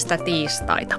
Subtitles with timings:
[0.00, 0.98] kesäistä tiistaita.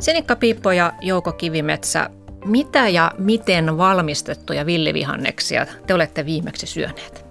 [0.00, 2.10] Senikka Piippo ja Jouko Kivimetsä,
[2.44, 7.24] mitä ja miten valmistettuja villivihanneksia te olette viimeksi syöneet?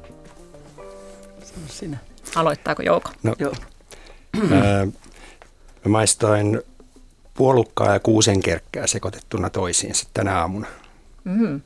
[1.44, 1.98] Sano sinä.
[2.36, 3.10] Aloittaako Jouko?
[3.24, 3.54] No, Joo.
[5.86, 6.62] Mä maistoin
[7.34, 10.68] puolukkaa ja kuusenkerkkää sekoitettuna toisiinsa tänä aamuna.
[11.24, 11.62] Mm.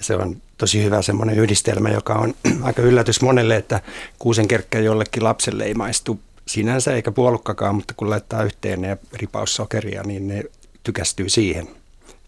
[0.00, 3.80] Se on tosi hyvä semmoinen yhdistelmä, joka on aika yllätys monelle, että
[4.18, 6.20] kuusenkerkkä jollekin lapselle ei maistu
[6.50, 10.44] sinänsä eikä puolukkakaan, mutta kun laittaa yhteen ja ripaus sokeria, niin ne
[10.84, 11.68] tykästyy siihen.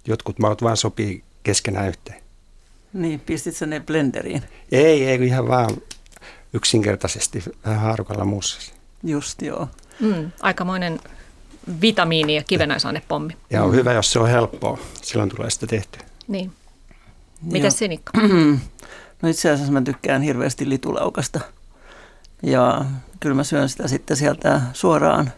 [0.06, 2.22] Jotkut maut vaan sopii keskenään yhteen.
[2.92, 4.42] Niin, pistit sä ne blenderiin?
[4.72, 5.70] Ei, ei ihan vaan
[6.52, 8.72] yksinkertaisesti vähän haarukalla muussa.
[9.02, 9.68] Just joo.
[10.00, 11.00] Mm, aikamoinen
[11.80, 13.36] vitamiini- ja kivenäisainepommi.
[13.50, 13.76] Ja on mm.
[13.76, 14.78] hyvä, jos se on helppoa.
[15.02, 16.02] Silloin tulee sitä tehtyä.
[16.28, 16.52] Niin.
[17.42, 18.12] Mitäs Sinikka?
[19.22, 21.40] No itse asiassa mä tykkään hirveästi litulaukasta.
[22.42, 22.84] Ja
[23.22, 25.32] kyllä mä syön sitä sitten sieltä suoraan,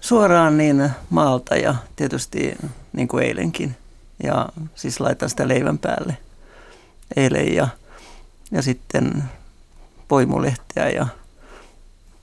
[0.00, 2.56] suoraan niin maalta ja tietysti
[2.92, 3.76] niin kuin eilenkin.
[4.22, 6.16] Ja siis laitan sitä leivän päälle
[7.16, 7.68] eilen ja,
[8.50, 9.24] ja sitten
[10.08, 11.06] poimulehteä ja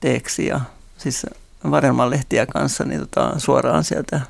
[0.00, 0.60] teeksi ja
[0.98, 1.26] siis
[1.70, 4.20] varelmanlehtiä kanssa niin tota, suoraan sieltä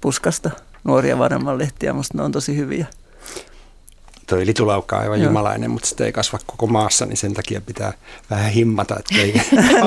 [0.00, 0.50] puskasta
[0.84, 1.92] nuoria varelmanlehtiä.
[1.92, 2.86] Musta ne on tosi hyviä
[4.28, 5.28] toi litulaukka on aivan Joo.
[5.28, 7.92] jumalainen, mutta sitä ei kasva koko maassa, niin sen takia pitää
[8.30, 9.32] vähän himmata, ettei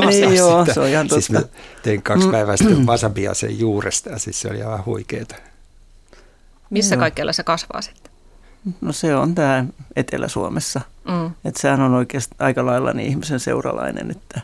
[0.09, 0.73] niin joo, sitä.
[0.73, 1.21] se on ihan totta.
[1.21, 1.45] Siis
[1.83, 2.31] tein kaksi mm.
[2.31, 5.35] päivää sitten wasabia sen juuresta ja siis se oli aivan huikeeta.
[6.69, 8.11] Missä kaikkialla se kasvaa sitten?
[8.81, 10.81] No se on tämä Etelä-Suomessa.
[11.07, 11.25] Mm.
[11.45, 14.41] Että sehän on oikeasti aika lailla niin ihmisen seuralainen, että,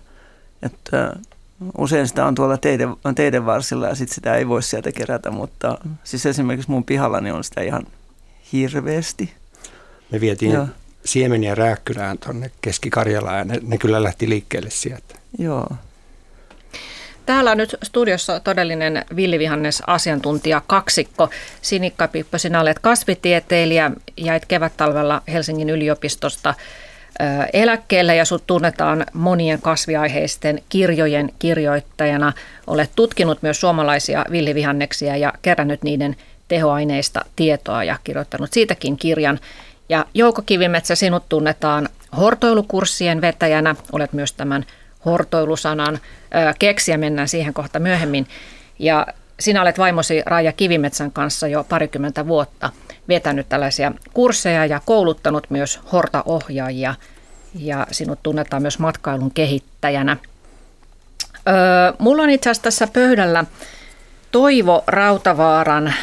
[0.61, 1.15] että
[1.77, 5.77] usein sitä on tuolla teiden, teiden varsilla ja sitten sitä ei voi sieltä kerätä, mutta
[6.03, 7.83] siis esimerkiksi mun pihallani on sitä ihan
[8.53, 9.33] hirveästi.
[10.11, 10.67] Me vietiin Joo.
[11.05, 15.15] siemeniä rääkkylään tuonne Keski-Karjalaan ja ne, ne kyllä lähti liikkeelle sieltä.
[15.39, 15.67] Joo.
[17.25, 21.29] Täällä on nyt studiossa todellinen villivihannes asiantuntija kaksikko.
[21.61, 26.53] Sinikka Pippo, sinä olet kasvitieteilijä, jäit kevät-talvella Helsingin yliopistosta
[27.53, 32.33] eläkkeelle ja sut tunnetaan monien kasviaiheisten kirjojen kirjoittajana.
[32.67, 36.15] Olet tutkinut myös suomalaisia villivihanneksia ja kerännyt niiden
[36.47, 39.39] tehoaineista tietoa ja kirjoittanut siitäkin kirjan.
[39.89, 43.75] Ja Jouko Kivimetsä, sinut tunnetaan hortoilukurssien vetäjänä.
[43.91, 44.65] Olet myös tämän
[45.05, 45.99] hortoilusanan
[46.59, 48.27] keksiä, mennään siihen kohta myöhemmin.
[48.79, 49.07] Ja
[49.39, 52.69] sinä olet vaimosi Raija Kivimetsän kanssa jo parikymmentä vuotta
[53.07, 56.95] vetänyt tällaisia kursseja ja kouluttanut myös hortaohjaajia.
[57.55, 60.17] Ja sinut tunnetaan myös matkailun kehittäjänä.
[61.47, 63.45] Öö, mulla on itse asiassa tässä pöydällä
[64.31, 65.93] Toivo Rautavaaran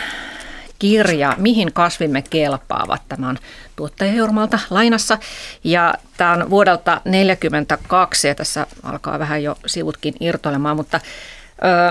[0.78, 3.02] kirja Mihin kasvimme kelpaavat.
[3.08, 3.38] Tämä on
[3.76, 5.18] tuottajajurmalta lainassa.
[5.64, 11.00] Ja tämä on vuodelta 1942 ja tässä alkaa vähän jo sivutkin irtoilemaan, mutta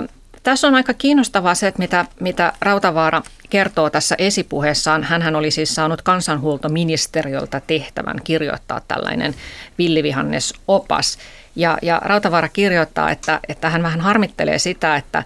[0.04, 0.08] ö,
[0.44, 5.04] tässä on aika kiinnostavaa se, että mitä, mitä Rautavaara kertoo tässä esipuheessaan.
[5.04, 9.36] Hänhän oli siis saanut kansanhuoltoministeriöltä tehtävän kirjoittaa tällainen
[9.78, 11.18] villivihannesopas.
[11.56, 15.24] Ja, ja Rautavaara kirjoittaa, että, että hän vähän harmittelee sitä, että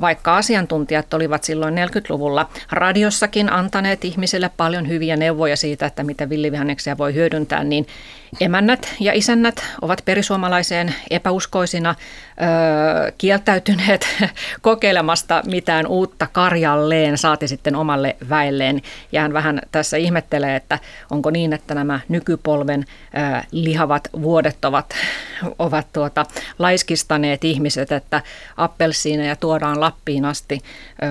[0.00, 6.98] vaikka asiantuntijat olivat silloin 40-luvulla radiossakin antaneet ihmisille paljon hyviä neuvoja siitä, että miten villivihanneksia
[6.98, 7.86] voi hyödyntää, niin
[8.40, 14.06] emännät ja isännät ovat perisuomalaiseen epäuskoisina ö, kieltäytyneet
[14.62, 18.82] kokeilemasta mitään uutta karjalleen, saati sitten omalle väelleen.
[19.12, 20.78] Ja hän vähän tässä ihmettelee, että
[21.10, 24.94] onko niin, että nämä nykypolven ö, lihavat vuodet ovat,
[25.58, 26.26] ovat tuota,
[26.58, 28.22] laiskistaneet ihmiset, että
[28.56, 30.60] appelsiineja tuodaan Lappiin asti
[31.02, 31.06] ö,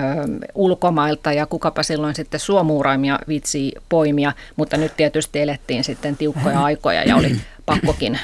[0.54, 7.09] ulkomailta ja kukapa silloin sitten suomuuraimia vitsii poimia, mutta nyt tietysti elettiin sitten tiukkoja aikoja
[7.10, 8.18] ja oli pakkokin,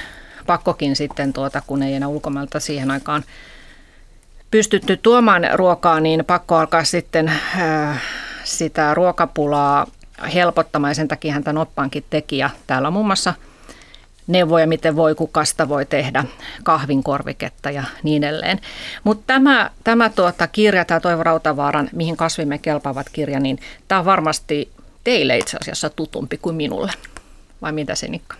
[0.47, 3.25] pakkokin sitten, tuota, kun ei enää ulkomailta siihen aikaan
[4.51, 8.03] pystytty tuomaan ruokaa, niin pakko alkaa sitten äh,
[8.45, 9.87] sitä ruokapulaa
[10.35, 12.39] helpottamaan ja sen takia hän tämän oppaankin teki.
[12.39, 13.35] Ja täällä on muun muassa
[14.27, 16.25] neuvoja, miten voi kukasta voi tehdä
[16.63, 18.61] kahvinkorviketta ja niin edelleen.
[19.05, 23.59] Mutta tämä, tämä tuota kirja, tämä Toivo Rautavaaran, mihin kasvimme kelpaavat kirja, niin
[23.89, 24.73] tämä on varmasti
[25.05, 26.93] teille itse asiassa tutumpi kuin minulle.
[27.63, 28.37] Vai mitä Sinikka?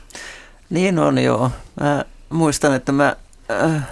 [0.71, 1.51] Niin on joo.
[1.81, 3.17] Mä muistan, että mä
[3.51, 3.83] äh,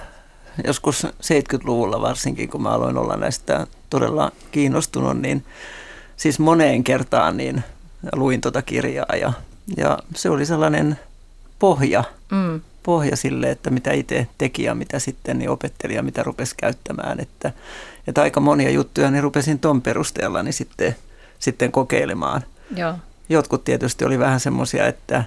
[0.64, 5.44] joskus 70-luvulla varsinkin, kun mä aloin olla näistä todella kiinnostunut, niin
[6.16, 7.64] siis moneen kertaan niin
[8.12, 9.32] luin tuota kirjaa ja,
[9.76, 10.98] ja se oli sellainen
[11.58, 12.60] pohja, mm.
[12.82, 17.20] pohja sille, että mitä itse teki ja mitä sitten niin opetteli ja mitä rupesi käyttämään.
[17.20, 17.52] Että,
[18.06, 20.96] että aika monia juttuja niin rupesin ton perusteella niin sitten,
[21.38, 22.44] sitten kokeilemaan.
[22.76, 22.94] Joo.
[23.28, 25.24] Jotkut tietysti oli vähän semmoisia, että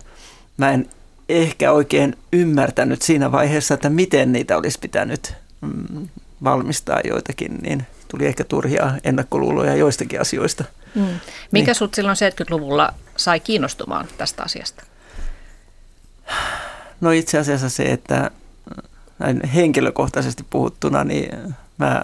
[0.57, 0.89] mä en
[1.29, 6.07] ehkä oikein ymmärtänyt siinä vaiheessa, että miten niitä olisi pitänyt mm,
[6.43, 10.63] valmistaa joitakin, niin tuli ehkä turhia ennakkoluuloja joistakin asioista.
[10.95, 11.19] Mm.
[11.51, 11.75] Mikä niin.
[11.75, 14.83] sut silloin 70-luvulla sai kiinnostumaan tästä asiasta?
[17.01, 18.31] No itse asiassa se, että
[19.19, 22.03] näin henkilökohtaisesti puhuttuna, niin mä,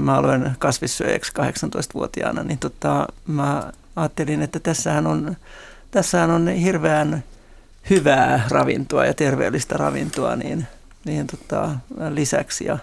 [0.00, 5.36] mä aloin kasvissyöjäksi 18-vuotiaana, niin tota, mä ajattelin, että tässähän on,
[5.90, 7.24] tässähän on hirveän
[7.90, 10.66] hyvää ravintoa ja terveellistä ravintoa niin,
[11.04, 11.70] niin tota,
[12.10, 12.64] lisäksi.
[12.64, 12.78] Ja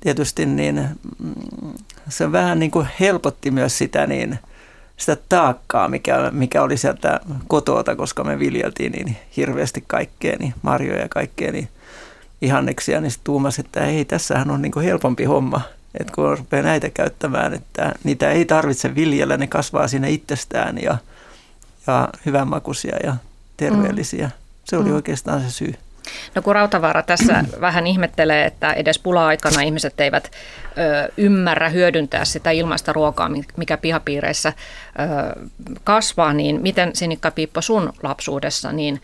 [0.00, 0.88] tietysti niin,
[1.18, 1.72] mm,
[2.08, 4.38] se vähän niin kuin helpotti myös sitä, niin,
[4.96, 11.02] sitä taakkaa, mikä, mikä oli sieltä kotoota, koska me viljeltiin niin hirveästi kaikkea, niin marjoja
[11.02, 11.68] ja kaikkea, niin
[12.42, 15.60] ihanneksia, niin sitten tuumasi, että ei, tässähän on niin kuin helpompi homma,
[16.00, 20.98] että kun rupeaa näitä käyttämään, että niitä ei tarvitse viljellä, ne kasvaa sinne itsestään ja,
[21.86, 23.16] ja hyvänmakuisia ja
[23.56, 24.30] terveellisiä.
[24.64, 24.94] Se oli mm.
[24.94, 25.74] oikeastaan se syy.
[26.34, 32.50] No kun Rautavaara tässä vähän ihmettelee, että edes pula-aikana ihmiset eivät ö, ymmärrä hyödyntää sitä
[32.50, 35.46] ilmaista ruokaa, mikä pihapiireissä ö,
[35.84, 39.02] kasvaa, niin miten Sinikka Piippo sun lapsuudessa, niin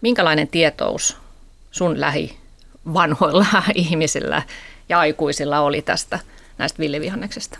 [0.00, 1.16] minkälainen tietous
[1.70, 2.36] sun lähi
[2.94, 4.42] vanhoilla ihmisillä
[4.88, 6.18] ja aikuisilla oli tästä
[6.58, 7.58] näistä villivihanneksista?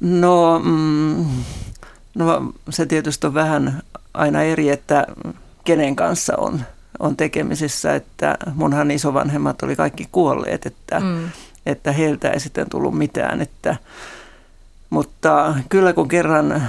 [0.00, 1.44] No, mm,
[2.16, 3.82] no se tietysti on vähän
[4.14, 5.06] aina eri, että
[5.64, 6.60] kenen kanssa on,
[6.98, 11.28] on tekemisissä, että munhan isovanhemmat oli kaikki kuolleet, että, mm.
[11.66, 13.76] että heiltä ei sitten tullut mitään, että,
[14.90, 16.62] mutta kyllä kun kerran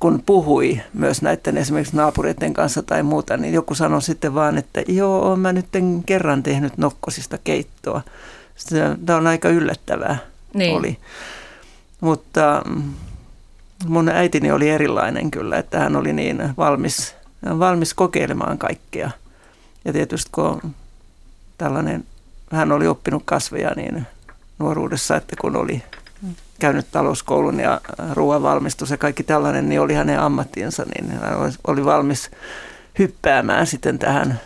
[0.00, 4.82] kun puhui myös näiden esimerkiksi naapureiden kanssa tai muuta, niin joku sanoi sitten vaan, että
[4.88, 5.66] joo, olen mä nyt
[6.06, 8.00] kerran tehnyt nokkosista keittoa.
[9.06, 10.16] Tämä on aika yllättävää
[10.54, 10.76] niin.
[10.76, 10.98] oli.
[12.00, 12.82] Mutta mm,
[13.86, 17.14] mun äitini oli erilainen kyllä, että hän oli niin valmis,
[17.58, 19.10] valmis kokeilemaan kaikkea.
[19.84, 20.74] Ja tietysti kun
[21.58, 22.04] tällainen,
[22.50, 24.06] hän oli oppinut kasveja niin
[24.58, 25.82] nuoruudessa, että kun oli
[26.58, 27.80] käynyt talouskoulun ja
[28.12, 32.30] ruoanvalmistus ja kaikki tällainen, niin oli hänen ammattinsa, niin hän oli valmis
[32.98, 34.40] hyppäämään sitten tähän,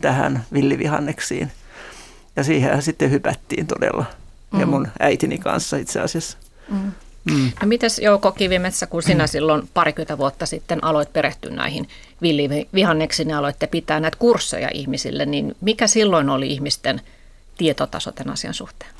[0.00, 1.52] tähän villivihanneksiin.
[2.36, 4.04] Ja siihen sitten hypättiin todella.
[4.52, 4.60] Mm.
[4.60, 6.38] Ja mun äitini kanssa itse asiassa.
[6.68, 6.92] Mm.
[7.30, 7.52] Mm.
[7.62, 11.88] No mites Jouko Kivimetsä, kun sinä silloin parikymmentä vuotta sitten aloit perehtyä näihin
[12.22, 17.00] villivihanneksiin ja aloitte pitää näitä kursseja ihmisille, niin mikä silloin oli ihmisten
[17.58, 18.90] tietotaso tämän asian suhteen?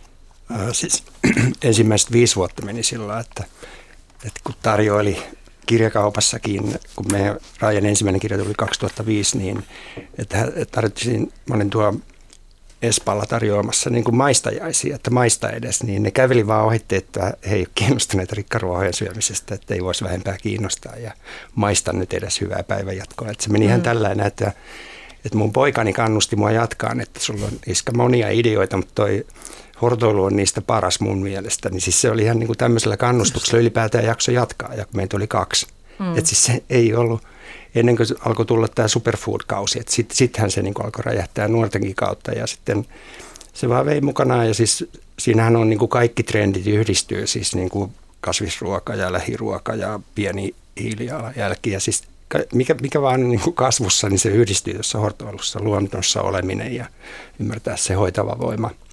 [0.72, 1.04] siis
[1.62, 3.44] ensimmäiset viisi vuotta meni sillä että,
[4.26, 5.22] että kun tarjoili
[5.66, 9.64] kirjakaupassakin, kun meidän Raajan ensimmäinen kirja tuli 2005, niin
[10.18, 11.94] että tarvitsin, mä olin tuo
[12.86, 17.54] Espalla tarjoamassa niin kuin maistajaisia, että maista edes, niin ne käveli vaan ohitte, että he
[17.54, 21.12] ei ole kiinnostuneet rikkaruohojen syömisestä, että ei voisi vähempää kiinnostaa ja
[21.54, 23.30] maista nyt edes hyvää päivänjatkoa.
[23.30, 23.68] Että se meni mm.
[23.68, 24.52] ihan tällainen, että,
[25.24, 29.26] että mun poikani kannusti mua jatkaan, että sulla on iska monia ideoita, mutta toi
[29.82, 31.68] hortoilu on niistä paras mun mielestä.
[31.68, 35.26] Niin siis se oli ihan niin kuin tämmöisellä kannustuksella ylipäätään jakso jatkaa ja meitä oli
[35.26, 35.66] kaksi.
[35.98, 36.18] Mm.
[36.18, 37.22] Että siis se ei ollut,
[37.74, 42.32] ennen kuin alkoi tulla tämä superfood-kausi, että sit, sittenhän se niin alkoi räjähtää nuortenkin kautta
[42.32, 42.86] ja sitten
[43.52, 44.84] se vaan vei mukanaan ja siis
[45.18, 50.54] siinähän on niin kuin kaikki trendit yhdistyy, siis niin kuin kasvisruoka ja lähiruoka ja pieni
[50.80, 52.02] hiilijalanjälki ja siis
[52.54, 56.86] mikä, mikä vaan niin kuin kasvussa, niin se yhdistyy tuossa hortoilussa, luonnossa oleminen ja
[57.40, 58.70] ymmärtää se hoitava voima–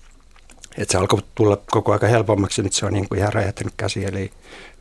[0.77, 4.05] et se alkoi tulla koko aika helpommaksi, nyt se on niin kuin ihan räjähtänyt käsi,
[4.05, 4.31] eli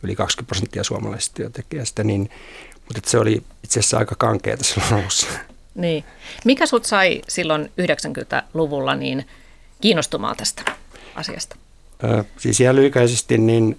[0.02, 2.30] yli 20 prosenttia suomalaisista työntekijästä, niin,
[2.84, 5.26] mutta se oli itse asiassa aika kankeata silloin alussa.
[5.74, 6.04] Niin.
[6.44, 9.26] Mikä sut sai silloin 90-luvulla niin
[9.80, 10.62] kiinnostumaan tästä
[11.14, 11.56] asiasta?
[12.04, 13.78] Ö, siis ihan lyhykäisesti, niin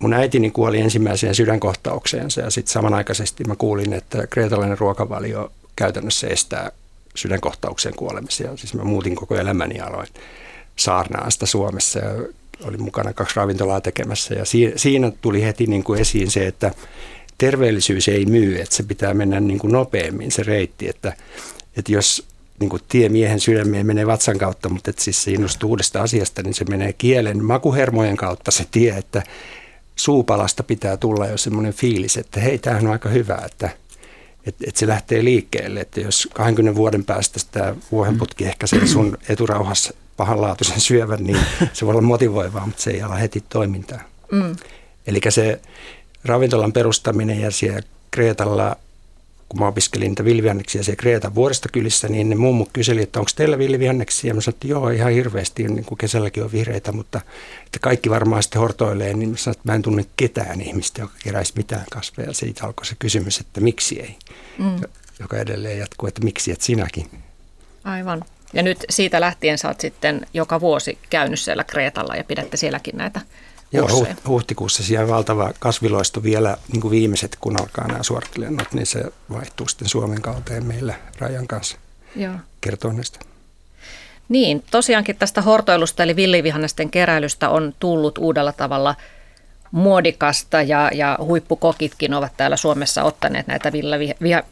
[0.00, 6.72] mun äitini kuoli ensimmäiseen sydänkohtaukseensa ja sitten samanaikaisesti mä kuulin, että kreetalainen ruokavalio käytännössä estää
[7.14, 8.56] sydänkohtaukseen kuolemisia.
[8.56, 10.08] Siis mä muutin koko elämäni aloin
[10.78, 12.10] saarnaa sitä Suomessa ja
[12.64, 14.34] olin mukana kaksi ravintolaa tekemässä.
[14.34, 14.44] Ja
[14.76, 16.74] siinä tuli heti niin kuin esiin se, että
[17.38, 21.16] terveellisyys ei myy, että se pitää mennä niin kuin nopeammin se reitti, että,
[21.76, 22.26] että jos
[22.60, 26.42] niin kuin tie miehen sydämeen menee vatsan kautta, mutta että siis se innostuu uudesta asiasta,
[26.42, 29.22] niin se menee kielen makuhermojen kautta se tie, että
[29.96, 33.70] suupalasta pitää tulla jo semmoinen fiilis, että hei, tämähän on aika hyvä, että,
[34.46, 39.18] että, että se lähtee liikkeelle, että jos 20 vuoden päästä sitä vuohenputki ehkä se sun
[39.28, 41.38] eturauhassa pahanlaatuisen syövän, niin
[41.72, 44.00] se voi olla motivoivaa, mutta se ei ala heti toimintaa.
[44.32, 44.56] Mm.
[45.06, 45.60] Eli se
[46.24, 48.76] ravintolan perustaminen ja siellä Kreetalla,
[49.48, 53.58] kun mä opiskelin niitä vilvihanneksia siellä Kreetan vuoristokylissä, niin ne mummut kyseli, että onko teillä
[53.58, 54.30] vilvihanneksia?
[54.30, 57.20] Ja mä sanoin, että joo, ihan hirveästi, niin kuin kesälläkin on vihreitä, mutta
[57.66, 61.14] että kaikki varmaan sitten hortoilee, niin mä sanoin, että mä en tunne ketään ihmistä, joka
[61.22, 62.32] keräisi mitään kasveja.
[62.32, 64.16] Siitä alkoi se kysymys, että miksi ei,
[64.58, 64.80] mm.
[65.20, 67.10] joka edelleen jatkuu, että miksi et sinäkin.
[67.84, 68.24] Aivan.
[68.52, 73.20] Ja nyt siitä lähtien oot sitten joka vuosi käynyt siellä Kreetalla ja pidätte sielläkin näitä
[73.72, 79.04] Joo, huhtikuussa siellä valtava kasviloisto vielä niin kuin viimeiset, kun alkaa nämä suorattilennot, niin se
[79.30, 81.78] vaihtuu sitten Suomen kauteen meillä Rajan kanssa
[82.16, 82.34] Joo.
[82.60, 83.18] kertoo näistä.
[84.28, 88.94] Niin, tosiaankin tästä hortoilusta eli villivihannesten keräilystä on tullut uudella tavalla
[89.70, 93.72] muodikasta ja, ja huippukokitkin ovat täällä Suomessa ottaneet näitä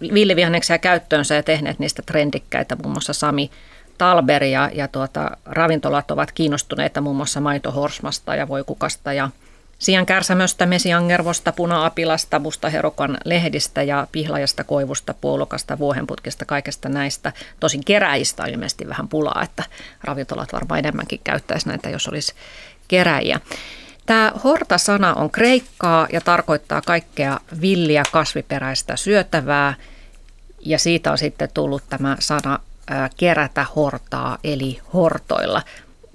[0.01, 3.51] villivihanneksia käyttöönsä ja tehneet niistä trendikkäitä, muun muassa Sami
[3.99, 9.31] Talber ja, ja tuota, ravintolat ovat kiinnostuneita muun muassa maitohorsmasta ja voikukasta ja
[9.79, 17.33] Sian kärsämöstä, mesiangervosta, puna-apilasta, mustaherokan lehdistä ja pihlajasta, koivusta, puolukasta, vuohenputkista, kaikesta näistä.
[17.61, 19.65] Tosin keräjistä on ilmeisesti vähän pulaa, että
[20.05, 22.35] ravintolat varmaan enemmänkin käyttäisi näitä, jos olisi
[22.89, 23.41] keräjiä.
[24.07, 29.75] Tämä horta-sana on kreikkaa ja tarkoittaa kaikkea villiä kasviperäistä syötävää.
[30.61, 32.59] Ja siitä on sitten tullut tämä sana
[33.17, 35.63] kerätä hortaa eli hortoilla.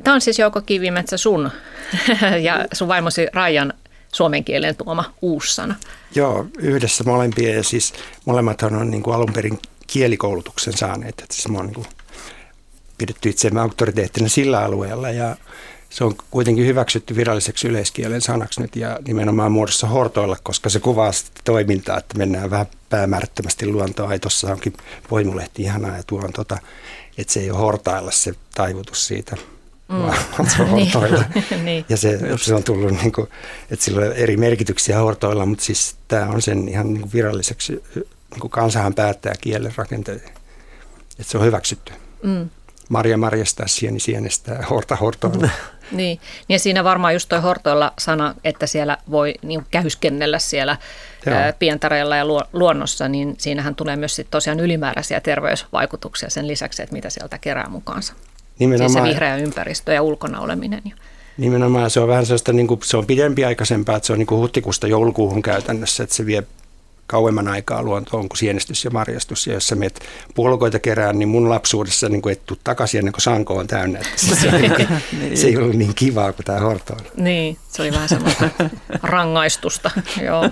[0.03, 1.51] Tämä on siis Jouko Kivimetsä sun
[2.47, 3.73] ja sun vaimosi Rajan
[4.11, 5.75] suomen kielen tuoma uussana.
[6.15, 7.93] Joo, yhdessä molempia ja siis
[8.25, 11.19] molemmathan on niin kuin alun perin kielikoulutuksen saaneet.
[11.19, 11.87] Että siis mä oon niin kuin
[12.97, 15.35] pidetty itseämme auktoriteettina sillä alueella ja
[15.91, 21.11] se on kuitenkin hyväksytty viralliseksi yleiskielen sanaksi nyt ja nimenomaan muodossa hortoilla, koska se kuvaa
[21.11, 24.09] sitä toimintaa, että mennään vähän päämäärättömästi luontoa.
[24.09, 24.73] Ai tuossa onkin
[25.09, 26.57] poimulehti ihanaa ja tuo on tota,
[27.17, 29.35] että se ei ole hortailla se taivutus siitä,
[29.89, 29.97] mm.
[29.97, 31.23] vaan se on hortoilla.
[31.63, 31.85] niin.
[31.89, 33.27] Ja se, se on tullut, niin kuin,
[33.71, 37.83] että sillä on eri merkityksiä hortoilla, mutta siis tämä on sen ihan niin kuin viralliseksi,
[37.95, 40.21] niin kuin kansahan päättää kielen rakenteen,
[41.19, 41.93] että se on hyväksytty.
[42.23, 42.49] Mm.
[42.89, 45.49] Marja marjastaa, sieni sienestää, horta hortoilla.
[45.91, 46.19] Niin,
[46.49, 50.77] ja siinä varmaan just toi hortoilla sana, että siellä voi niin kähyskennellä siellä
[51.25, 51.35] Joo.
[51.59, 57.09] pientareilla ja luonnossa, niin siinähän tulee myös sit tosiaan ylimääräisiä terveysvaikutuksia sen lisäksi, että mitä
[57.09, 58.13] sieltä kerää mukaansa.
[58.59, 58.91] Nimenomaan.
[58.91, 60.81] Siis se vihreä ympäristö ja ulkona oleminen.
[61.37, 64.39] Nimenomaan se on vähän sellaista, niin kuin, se on pidempiaikaisempaa, että se on niin kuin
[64.39, 66.43] huhtikuusta joulukuuhun käytännössä, että se vie
[67.11, 69.47] kauemman aikaa luontoon kuin sienestys ja marjastus.
[69.47, 69.99] Ja jos sä meet
[70.35, 73.99] puolukoita kerään, niin mun lapsuudessa niin et tuu takaisin ennen kuin sanko on täynnä.
[73.99, 74.87] Että se, niin kuin,
[75.19, 75.37] niin.
[75.37, 77.07] se ei ollut niin kivaa kuin tämä hortoilu.
[77.15, 78.49] Niin, se oli vähän semmoista
[79.03, 79.91] rangaistusta.
[80.21, 80.49] Joo.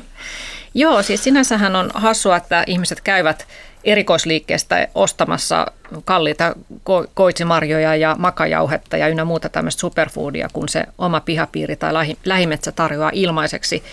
[0.74, 3.48] Joo, siis sinänsähän on hassua, että ihmiset käyvät
[3.84, 5.68] erikoisliikkeestä ostamassa
[6.06, 11.94] kalliita ko- koitsimarjoja ja makajauhetta ja ynnä muuta tämmöistä superfoodia, kun se oma pihapiiri tai
[12.26, 13.84] lähimetsä tarjoaa ilmaiseksi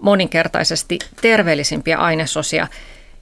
[0.00, 2.68] moninkertaisesti terveellisimpiä ainesosia.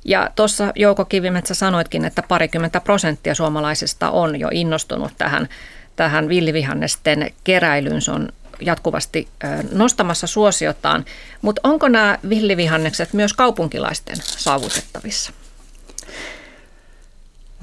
[0.05, 5.49] Ja tuossa Jouko Kivimetsä sanoitkin, että parikymmentä prosenttia suomalaisista on jo innostunut tähän,
[5.97, 8.03] tähän villivihannesten keräilyyn.
[8.03, 8.29] Se on
[8.61, 9.29] jatkuvasti
[9.73, 11.05] nostamassa suosiotaan.
[11.43, 15.33] Mutta onko nämä villivihannekset myös kaupunkilaisten saavutettavissa?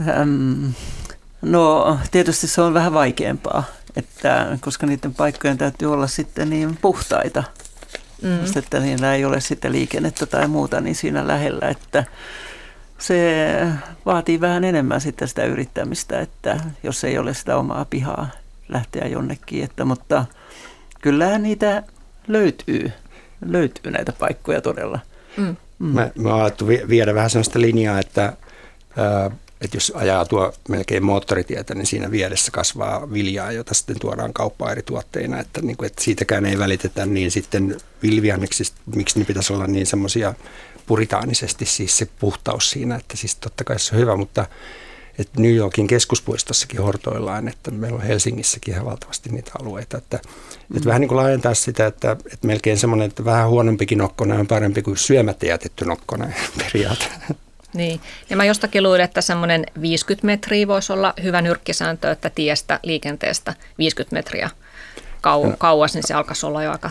[0.08, 0.66] Ähm,
[1.42, 3.64] no tietysti se on vähän vaikeampaa,
[3.96, 7.44] että, koska niiden paikkojen täytyy olla sitten niin puhtaita–
[8.22, 8.40] mm.
[8.40, 12.04] Just, että niillä ei ole sitten liikennettä tai muuta niin siinä lähellä, että
[12.98, 13.52] se
[14.06, 18.30] vaatii vähän enemmän sitten sitä yrittämistä, että jos ei ole sitä omaa pihaa
[18.70, 20.26] lähteä jonnekin, että, mutta
[21.02, 21.84] kyllähän niitä
[22.28, 22.92] löytyy,
[23.46, 25.00] löytyy näitä paikkoja todella.
[25.38, 25.56] Mm.
[25.80, 25.88] Mm.
[25.88, 26.52] Mä, mä oon
[26.90, 28.34] viedä vähän sellaista linjaa, että
[28.98, 29.32] ää,
[29.62, 34.72] että jos ajaa tuo melkein moottoritietä, niin siinä vieressä kasvaa viljaa, jota sitten tuodaan kauppaan
[34.72, 39.54] eri tuotteina, että, niin kuin, että siitäkään ei välitetä, niin sitten vilvianneksista, miksi ne pitäisi
[39.54, 40.34] olla niin semmoisia
[40.86, 44.46] puritaanisesti siis se puhtaus siinä, että siis totta kai se on hyvä, mutta
[45.20, 50.20] että New Yorkin keskuspuistossakin hortoillaan, että meillä on Helsingissäkin ihan valtavasti niitä alueita, että,
[50.70, 50.78] mm.
[50.78, 54.48] että vähän niin kuin laajentaa sitä, että, että melkein semmoinen, että vähän huonompikin nokkona on
[54.48, 57.06] parempi kuin syömättä jätetty nokkona periaate.
[57.76, 62.80] Niin, ja mä jostakin luin, että semmoinen 50 metriä voisi olla hyvä nyrkkisääntö, että tiestä,
[62.84, 64.50] liikenteestä 50 metriä
[65.18, 65.56] kau- no.
[65.58, 66.90] kauas, niin se alkaisi olla jo aika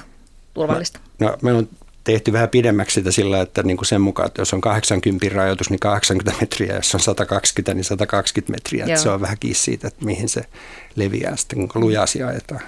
[0.54, 1.00] turvallista.
[1.18, 1.68] No, no meillä on
[2.04, 5.70] tehty vähän pidemmäksi sitä sillä, että niin kuin sen mukaan, että jos on 80 rajoitus,
[5.70, 8.84] niin 80 metriä, jos on 120, niin 120 metriä.
[8.84, 10.42] Että se on vähän kiinni siitä, että mihin se
[10.96, 12.60] leviää sitten, kun lujasi ajetaan.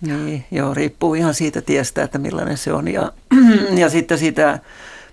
[0.00, 2.88] Niin, joo, riippuu ihan siitä tiestä, että millainen se on.
[2.88, 3.12] Ja,
[3.80, 4.58] ja sitten siitä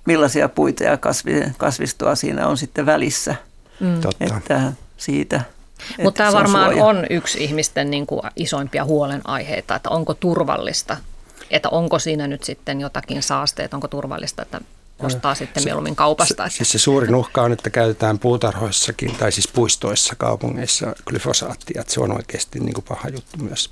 [0.07, 3.35] millaisia puita ja kasvi, kasvistoa siinä on sitten välissä.
[3.79, 4.01] Mm.
[4.01, 4.37] Totta.
[4.37, 5.41] Että siitä
[6.03, 6.85] mutta tämä varmaan suoja.
[6.85, 10.97] on yksi ihmisten niin kuin isoimpia huolenaiheita, että onko turvallista,
[11.51, 14.61] että onko siinä nyt sitten jotakin saasteet, onko turvallista, että
[14.99, 16.49] ostaa sitten mieluummin kaupasta.
[16.49, 21.93] Se, siis se suurin uhka on, että käytetään puutarhoissakin tai siis puistoissa kaupungeissa glyfosaattia, että
[21.93, 23.69] se on oikeasti niin kuin paha juttu myös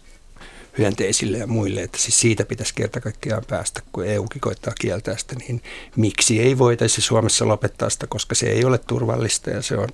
[0.77, 5.35] hyönteisille ja muille, että siis siitä pitäisi kerta kaikkiaan päästä, kun EUkin koittaa kieltää sitä,
[5.35, 5.63] niin
[5.95, 9.89] miksi ei voitaisi Suomessa lopettaa sitä, koska se ei ole turvallista ja se on,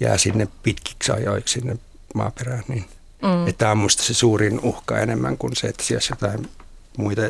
[0.00, 1.76] jää sinne pitkiksi ajoiksi sinne
[2.14, 2.64] maaperään.
[2.68, 2.84] Niin,
[3.22, 3.46] mm.
[3.48, 6.48] Että tämä on minusta se suurin uhka enemmän kuin se, että siellä jotain
[6.96, 7.22] muita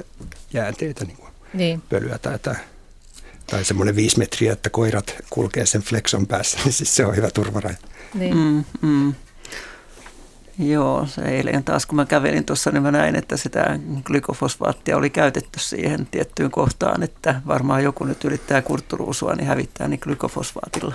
[0.53, 1.83] jäänteitä, niin kuin niin.
[1.89, 2.59] pölyä tai jotain
[3.47, 7.31] tai semmoinen viisi metriä, että koirat kulkee sen flexon päässä, niin siis se on hyvä
[7.31, 7.77] turvaraja.
[8.15, 8.37] Niin.
[8.37, 9.15] Mm, mm.
[10.59, 15.11] Joo, se eilen taas kun mä kävelin tuossa, niin mä näin, että sitä glykofosfaattia oli
[15.11, 20.95] käytetty siihen tiettyyn kohtaan, että varmaan joku nyt yrittää kurtturuusua, niin hävittää niin glykofosfaatilla.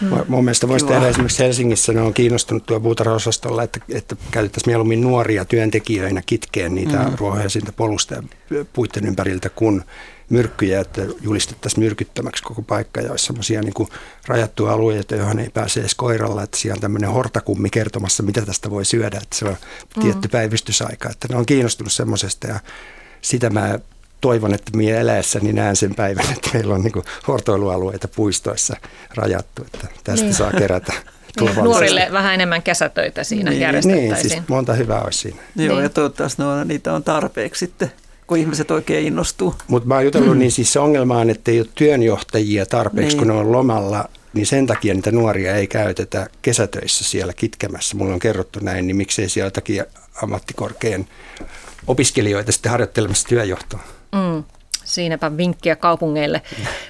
[0.00, 0.08] Mm.
[0.28, 5.00] Mun mielestä voisi tehdä esimerkiksi Helsingissä, ne on kiinnostunut tuo puutarhaosastolla, että, että käytettäisiin mieluummin
[5.00, 7.14] nuoria työntekijöinä kitkeen niitä mm.
[7.18, 8.22] ruohoja siitä polusta ja
[8.72, 9.84] puitten ympäriltä, kun
[10.30, 13.88] myrkkyjä, että julistettaisiin myrkyttömäksi koko paikka ja olisi semmoisia niin
[14.26, 18.70] rajattuja alueita, johon ei pääse edes koiralla, että siellä on tämmöinen hortakummi kertomassa, mitä tästä
[18.70, 19.56] voi syödä, että se on
[19.96, 20.02] mm.
[20.02, 22.60] tietty päivystysaika, että ne on kiinnostunut semmoisesta ja
[23.22, 23.78] sitä mä
[24.20, 28.76] toivon, että minä eläessäni näen sen päivän, että meillä on niin hortoilualueita puistoissa
[29.14, 30.34] rajattu, että tästä niin.
[30.34, 30.92] saa kerätä.
[31.40, 34.12] Niin, nuorille vähän enemmän kesätöitä siinä niin, järjestettäisiin.
[34.12, 35.42] Niin, siis monta hyvää olisi siinä.
[35.56, 35.82] Joo, niin.
[35.82, 37.92] ja toivottavasti no, niitä on tarpeeksi sitten
[38.30, 39.54] kun ihmiset oikein innostuu.
[39.68, 40.38] Mutta mä oon jutellut, mm.
[40.38, 43.18] niin siis se ongelma on, että ei ole työnjohtajia tarpeeksi, niin.
[43.18, 47.96] kun ne on lomalla, niin sen takia niitä nuoria ei käytetä kesätöissä siellä kitkemässä.
[47.96, 49.84] Mulla on kerrottu näin, niin miksei siellä jotakin
[50.22, 51.06] ammattikorkean
[51.86, 53.80] opiskelijoita sitten harjoittelemassa työjohtoa.
[54.12, 54.44] Mm.
[54.90, 56.42] Siinäpä vinkkiä kaupungeille.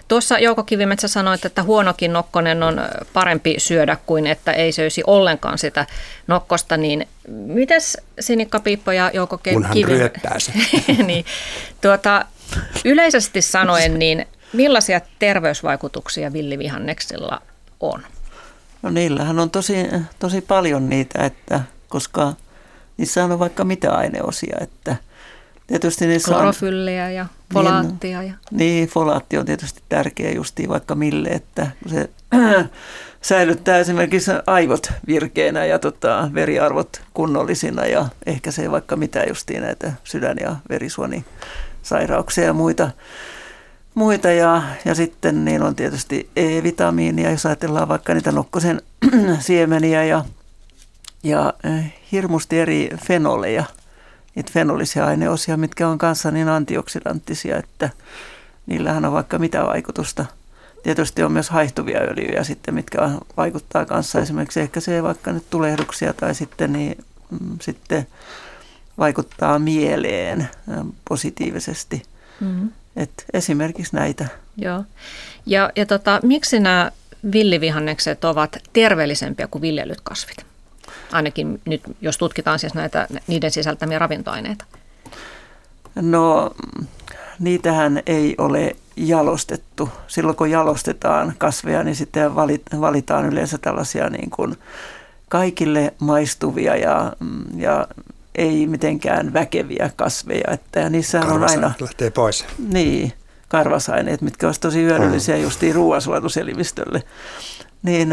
[0.09, 2.80] Tuossa Jouko Kivimetsä sanoi, että huonokin nokkonen on
[3.12, 5.87] parempi syödä kuin että ei söisi ollenkaan sitä
[6.26, 6.76] nokkosta.
[6.76, 9.38] Niin mites Sinikka Piippo ja Jouko
[9.73, 10.52] Kivimetsä?
[11.07, 11.25] niin,
[11.80, 12.25] tuota,
[12.85, 17.42] yleisesti sanoen, niin millaisia terveysvaikutuksia villivihanneksilla
[17.80, 18.02] on?
[18.83, 19.75] No niillähän on tosi,
[20.19, 22.33] tosi paljon niitä, että koska
[22.97, 24.97] niissä on vaikka mitä aineosia, että–
[25.71, 28.21] Tietysti niissä Klorofylliä ja folaattia.
[28.21, 28.39] Niin, ja.
[28.50, 32.11] niin, folaatti on tietysti tärkeä justiin vaikka mille, että se
[33.23, 39.93] säilyttää esimerkiksi aivot virkeänä ja tota, veriarvot kunnollisina ja ehkä se vaikka mitä justiin näitä
[40.04, 42.91] sydän- ja verisuonisairauksia ja muita.
[43.95, 48.83] muita ja, ja sitten niin on tietysti E-vitamiinia, jos ajatellaan vaikka niitä nokkosen
[49.39, 50.25] siemeniä ja,
[51.23, 53.65] ja eh, hirmusti eri fenoleja–
[54.34, 57.90] niitä fenolisia aineosia, mitkä on kanssa niin antioksidanttisia, että
[58.66, 60.26] niillähän on vaikka mitä vaikutusta.
[60.82, 66.12] Tietysti on myös haihtuvia öljyjä sitten, mitkä vaikuttaa kanssa esimerkiksi ehkä se vaikka nyt tulehduksia
[66.12, 68.06] tai sitten, niin, mm, sitten
[68.99, 70.49] vaikuttaa mieleen
[71.08, 72.02] positiivisesti.
[72.40, 72.69] Mm-hmm.
[72.97, 74.28] Et esimerkiksi näitä.
[74.56, 74.84] Joo.
[75.47, 76.93] Ja, ja tota, miksi nämä
[77.32, 80.50] villivihannekset ovat terveellisempiä kuin viljelyt kasvit?
[81.13, 84.65] Ainakin nyt jos tutkitaan siis näitä niiden sisältämiä ravintoaineita?
[85.95, 86.50] No
[87.39, 89.89] niitähän ei ole jalostettu.
[90.07, 92.35] Silloin kun jalostetaan kasveja, niin sitten
[92.81, 94.57] valitaan yleensä tällaisia niin kuin
[95.29, 97.13] kaikille maistuvia ja,
[97.57, 97.87] ja
[98.35, 100.50] ei mitenkään väkeviä kasveja.
[100.50, 101.73] Että niissä on aina...
[101.81, 102.45] lähtee pois.
[102.73, 103.13] Niin,
[103.49, 105.43] karvasaineet, mitkä olisivat tosi hyödyllisiä mm.
[105.43, 107.03] justiin ruoansuotuselimistölle.
[107.83, 108.09] Niin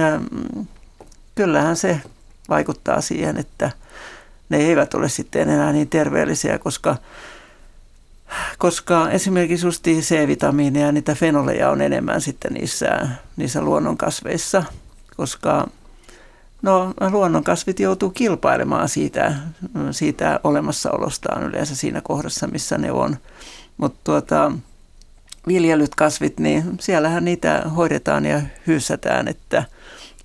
[1.35, 2.01] kyllähän se
[2.49, 3.71] vaikuttaa siihen, että
[4.49, 6.95] ne eivät ole sitten enää niin terveellisiä, koska,
[8.57, 13.07] koska esimerkiksi just C-vitamiineja ja niitä fenoleja on enemmän sitten niissä,
[13.37, 14.63] niissä luonnonkasveissa,
[15.17, 15.67] koska
[16.61, 19.35] no, luonnonkasvit joutuu kilpailemaan siitä,
[19.91, 23.17] siitä olemassaolostaan yleensä siinä kohdassa, missä ne on.
[23.77, 24.51] Mutta tuota,
[25.47, 29.63] viljelyt kasvit, niin siellähän niitä hoidetaan ja hyysätään, että–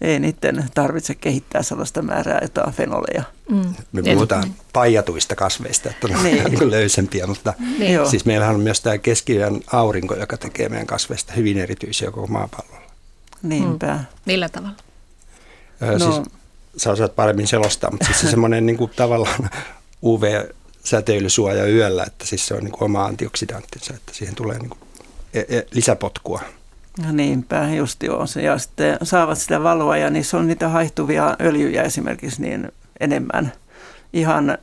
[0.03, 3.23] ei niiden tarvitse kehittää sellaista määrää jotain fenoleja.
[3.51, 3.75] Mm.
[3.93, 4.57] Me puhutaan niin.
[4.73, 6.71] paijatuista kasveista, että on niin.
[6.71, 8.07] löysempiä, mutta niin.
[8.07, 12.83] siis meillähän on myös tämä keskiyön aurinko, joka tekee meidän kasveista hyvin erityisiä koko maapallolla.
[13.43, 13.95] Niinpä.
[13.95, 14.05] Mm.
[14.27, 14.77] Millä tavalla?
[15.83, 16.13] Öö, no.
[16.13, 16.27] Siis,
[16.77, 19.51] sä osaat paremmin selostaa, mutta siis se semmoinen niin kuin, tavallaan
[20.03, 24.81] UV-säteilysuoja yöllä, että siis se on niin kuin oma antioksidanttinsa, että siihen tulee niin kuin,
[25.35, 26.41] e, e, lisäpotkua.
[26.99, 28.25] No niinpä, just joo.
[28.43, 33.53] Ja sitten saavat sitä valoa ja niissä on niitä haihtuvia öljyjä esimerkiksi niin enemmän.
[34.13, 34.59] Ihan,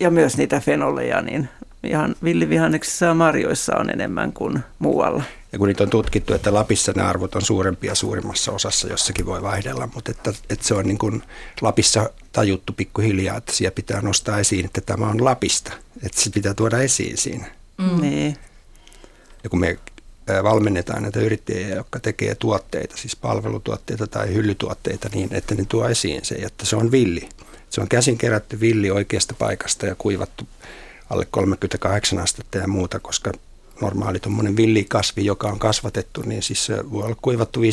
[0.00, 1.48] ja myös niitä fenoleja, niin
[1.82, 5.22] ihan villivihanneksissa ja marjoissa on enemmän kuin muualla.
[5.52, 9.42] Ja kun niitä on tutkittu, että Lapissa nämä arvot on suurempia suurimmassa osassa, jossakin voi
[9.42, 11.22] vaihdella, mutta että, että se on niin kuin
[11.60, 16.54] Lapissa tajuttu pikkuhiljaa, että siellä pitää nostaa esiin, että tämä on Lapista, että se pitää
[16.54, 17.46] tuoda esiin siinä.
[17.78, 18.00] Mm.
[18.00, 18.36] Niin.
[19.44, 19.78] Ja kun me
[20.42, 26.24] valmennetaan näitä yrittäjiä, jotka tekee tuotteita, siis palvelutuotteita tai hyllytuotteita niin, että ne tuo esiin
[26.24, 27.28] se, että se on villi.
[27.70, 30.48] Se on käsin kerätty villi oikeasta paikasta ja kuivattu
[31.10, 33.32] alle 38 astetta ja muuta, koska
[33.80, 37.64] normaali tuommoinen villikasvi, joka on kasvatettu, niin siis se voi olla kuivattu 50-60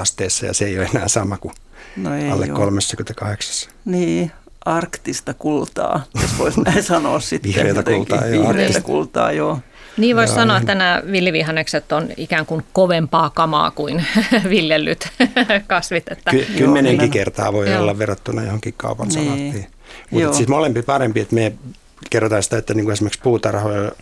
[0.00, 1.54] asteessa ja se ei ole enää sama kuin
[1.96, 2.54] no ei alle ole.
[2.54, 3.70] 38.
[3.84, 4.32] Niin,
[4.64, 7.54] arktista kultaa, jos voisi näin sanoa sitten.
[7.54, 8.48] Vihreätä kultaa, joo.
[8.48, 9.58] Vihreätä kultaa, joo.
[9.96, 14.06] Niin voisi sanoa, että nämä villivihannekset on ikään kuin kovempaa kamaa kuin
[14.50, 15.08] viljellyt
[15.66, 16.08] kasvit.
[16.08, 16.30] Että...
[16.30, 17.82] Ky- kymmenenkin kertaa voi joo.
[17.82, 19.24] olla verrattuna johonkin kaupan niin.
[19.24, 19.66] salaattiin.
[20.10, 21.52] Mutta siis molempi parempi, että me
[22.10, 23.92] kerrotaan sitä, että niin kuin esimerkiksi puutarhoilla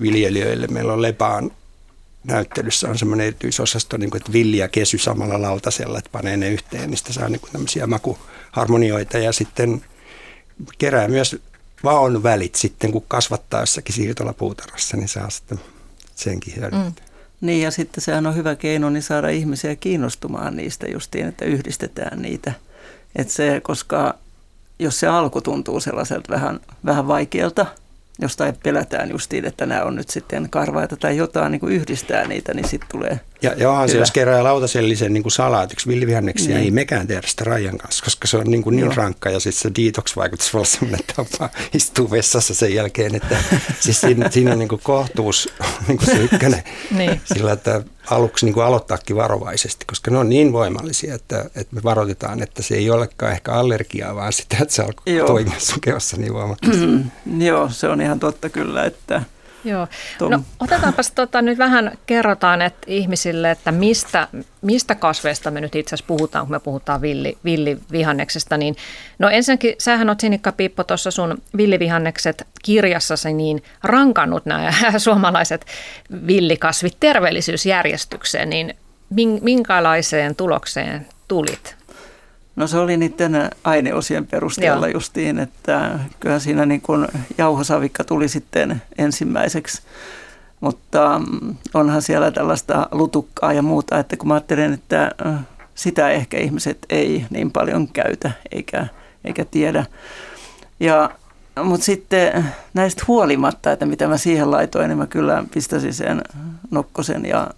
[0.00, 1.50] viljelijöille meillä on lepaan
[2.24, 6.48] näyttelyssä on semmoinen erityisosasto, niin kuin, että villi ja kesy samalla lautasella, että panee ne
[6.48, 9.82] yhteen, niin sitä saa niin kuin tämmöisiä makuharmonioita ja sitten
[10.78, 11.36] kerää myös
[11.84, 15.60] vaon välit sitten, kun kasvattaa jossakin siirtolapuutarhassa, niin saa sitten
[16.14, 17.06] senkin hyödyntää.
[17.06, 17.46] Mm.
[17.46, 22.22] Niin ja sitten sehän on hyvä keino niin saada ihmisiä kiinnostumaan niistä justiin, että yhdistetään
[22.22, 22.52] niitä.
[23.16, 24.14] Että se, koska
[24.78, 27.66] jos se alku tuntuu sellaiselta vähän, vähän vaikealta,
[28.18, 32.54] jostain pelätään justiin, että nämä on nyt sitten karvaita tai jotain niin kuin yhdistää niitä,
[32.54, 36.64] niin sitten tulee Ja, ja onhan se, jos kerää lautasellisen niin kuin salaatiksi villivihanneksia, niin.
[36.64, 39.62] ei mekään tehdä sitä Rajan kanssa, koska se on niin, kuin niin rankka ja sitten
[39.62, 43.36] se detox-vaikutus voi olla sellainen, että istuu vessassa sen jälkeen, että
[43.80, 45.48] siis siinä, siinä on niin kuin kohtuus
[45.88, 47.20] niin kuin se ykkönen niin.
[47.24, 51.82] sillä, että aluksi niin kuin aloittaakin varovaisesti, koska ne on niin voimallisia, että, että me
[51.84, 56.16] varoitetaan, että se ei olekaan ehkä allergiaa, vaan sitä, että se alkoi toimia sun kehossa
[56.16, 56.86] niin voimakkaasti.
[56.86, 59.22] Mm, joo, se on ihan totta kyllä, että
[59.64, 59.86] Joo.
[60.20, 64.28] No, otetaanpas tota, nyt vähän, kerrotaan että ihmisille, että mistä,
[64.62, 68.56] mistä kasveista me nyt itse asiassa puhutaan, kun me puhutaan villi, villivihanneksesta.
[68.56, 68.76] Niin,
[69.18, 75.66] no ensinnäkin, sähän oot Sinikka Pippo tuossa sun villivihannekset kirjassasi niin rankannut nämä suomalaiset
[76.26, 78.74] villikasvit terveellisyysjärjestykseen, niin
[79.40, 81.77] minkälaiseen tulokseen tulit?
[82.58, 84.94] No se oli niiden aineosien perusteella Joo.
[84.94, 89.82] justiin, että kyllä siinä niin kuin jauhosavikka tuli sitten ensimmäiseksi.
[90.60, 95.10] Mutta mm, onhan siellä tällaista lutukkaa ja muuta, että kun mä ajattelen, että
[95.74, 98.86] sitä ehkä ihmiset ei niin paljon käytä eikä,
[99.24, 99.86] eikä tiedä.
[100.80, 101.10] Ja,
[101.64, 102.44] mutta sitten
[102.74, 106.22] näistä huolimatta, että mitä mä siihen laitoin, niin mä kyllä pistäisin sen
[106.70, 107.50] nokkosen ja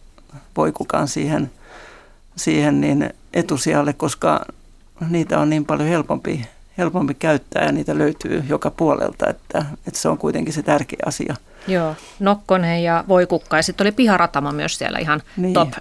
[0.57, 1.51] voikukan siihen,
[2.37, 4.45] siihen niin etusijalle, koska
[5.09, 6.47] niitä on niin paljon helpompi,
[6.79, 11.35] helpompi käyttää ja niitä löytyy joka puolelta, että, että se on kuitenkin se tärkeä asia.
[11.69, 15.55] Joo, Nokkonen ja Voikukka ja sitten oli Piharatama myös siellä ihan niin.
[15.55, 15.73] top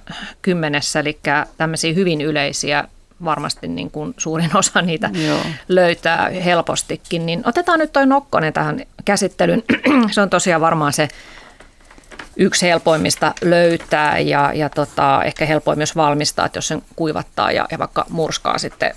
[0.42, 1.20] kymmenessä, eli
[1.58, 2.84] tämmöisiä hyvin yleisiä
[3.24, 5.40] varmasti niin kuin suurin osa niitä Joo.
[5.68, 7.26] löytää helpostikin.
[7.26, 9.64] Niin otetaan nyt toi Nokkonen tähän käsittelyyn.
[10.12, 11.08] se on tosiaan varmaan se
[12.39, 17.65] yksi helpoimmista löytää ja, ja tota, ehkä helpoin myös valmistaa, että jos sen kuivattaa ja,
[17.71, 18.95] ja vaikka murskaa sitten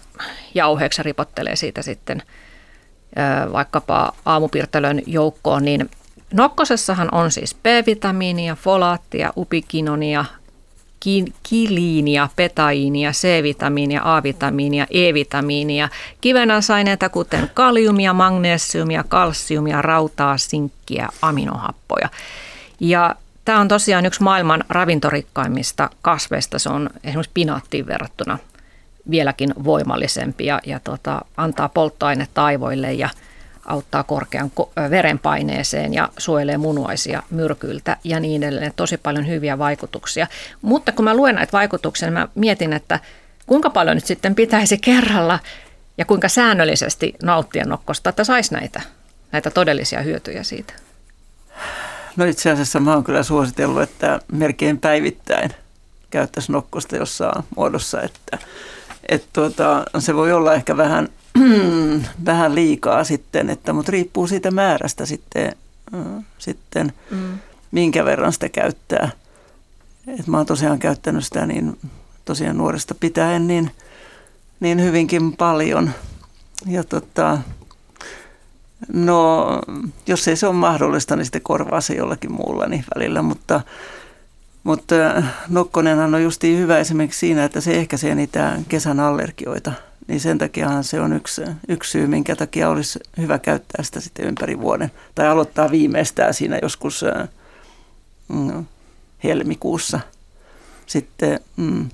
[0.55, 5.91] jauheeksi ja ripottelee siitä sitten ö, vaikkapa aamupirtelön joukkoon, niin
[6.35, 10.25] nokkosessahan on siis B-vitamiinia, folaattia, upikinonia,
[11.43, 15.89] kiliinia, petaiinia, C-vitamiinia, A-vitamiinia, E-vitamiinia,
[16.21, 22.09] kivenäsaineita kuten kaliumia, magnesiumia, kalsiumia, rautaa, sinkkiä, aminohappoja.
[22.81, 26.59] Ja Tämä on tosiaan yksi maailman ravintorikkaimmista kasveista.
[26.59, 28.39] Se on esimerkiksi pinaattiin verrattuna
[29.11, 33.09] vieläkin voimallisempi ja, ja tota, antaa polttoainetta aivoille ja
[33.67, 34.53] auttaa korkean
[34.91, 38.73] verenpaineeseen ja suojelee munuaisia myrkyiltä ja niin edelleen.
[38.77, 40.27] Tosi paljon hyviä vaikutuksia.
[40.63, 43.01] Mutta kun mä luen näitä vaikutuksia, niin mä mietin, että
[43.47, 45.39] kuinka paljon nyt sitten pitäisi kerralla
[45.99, 48.81] ja kuinka säännöllisesti nauttia nokkosta, että saisi näitä,
[49.33, 50.73] näitä todellisia hyötyjä siitä.
[52.17, 55.51] No itse asiassa mä oon kyllä suositellut, että melkein päivittäin
[56.11, 58.39] käyttäisi nokkosta jossain muodossa, että,
[59.09, 61.09] että tuota, se voi olla ehkä vähän,
[62.27, 65.57] vähän liikaa sitten, että, mutta riippuu siitä määrästä sitten,
[65.95, 67.39] äh, sitten mm.
[67.71, 69.11] minkä verran sitä käyttää.
[70.19, 71.79] Et mä oon tosiaan käyttänyt sitä niin
[72.25, 73.71] tosiaan nuoresta pitäen niin,
[74.61, 75.91] niin hyvinkin paljon.
[76.67, 77.39] Ja tota,
[78.93, 79.47] No,
[80.07, 83.61] jos ei se ole mahdollista, niin sitten korvaa se jollakin muulla niin välillä, mutta,
[84.65, 84.95] mutta
[85.49, 89.73] nokkonenhan on justiin hyvä esimerkiksi siinä, että se ehkäisee niitä kesän allergioita.
[90.09, 94.27] Niin sen takiahan se on yksi, yksi syy, minkä takia olisi hyvä käyttää sitä sitten
[94.27, 94.91] ympäri vuoden.
[95.15, 97.05] Tai aloittaa viimeistään siinä joskus
[98.29, 98.67] mm,
[99.25, 100.01] helmikuussa–
[100.93, 101.89] sitten mm,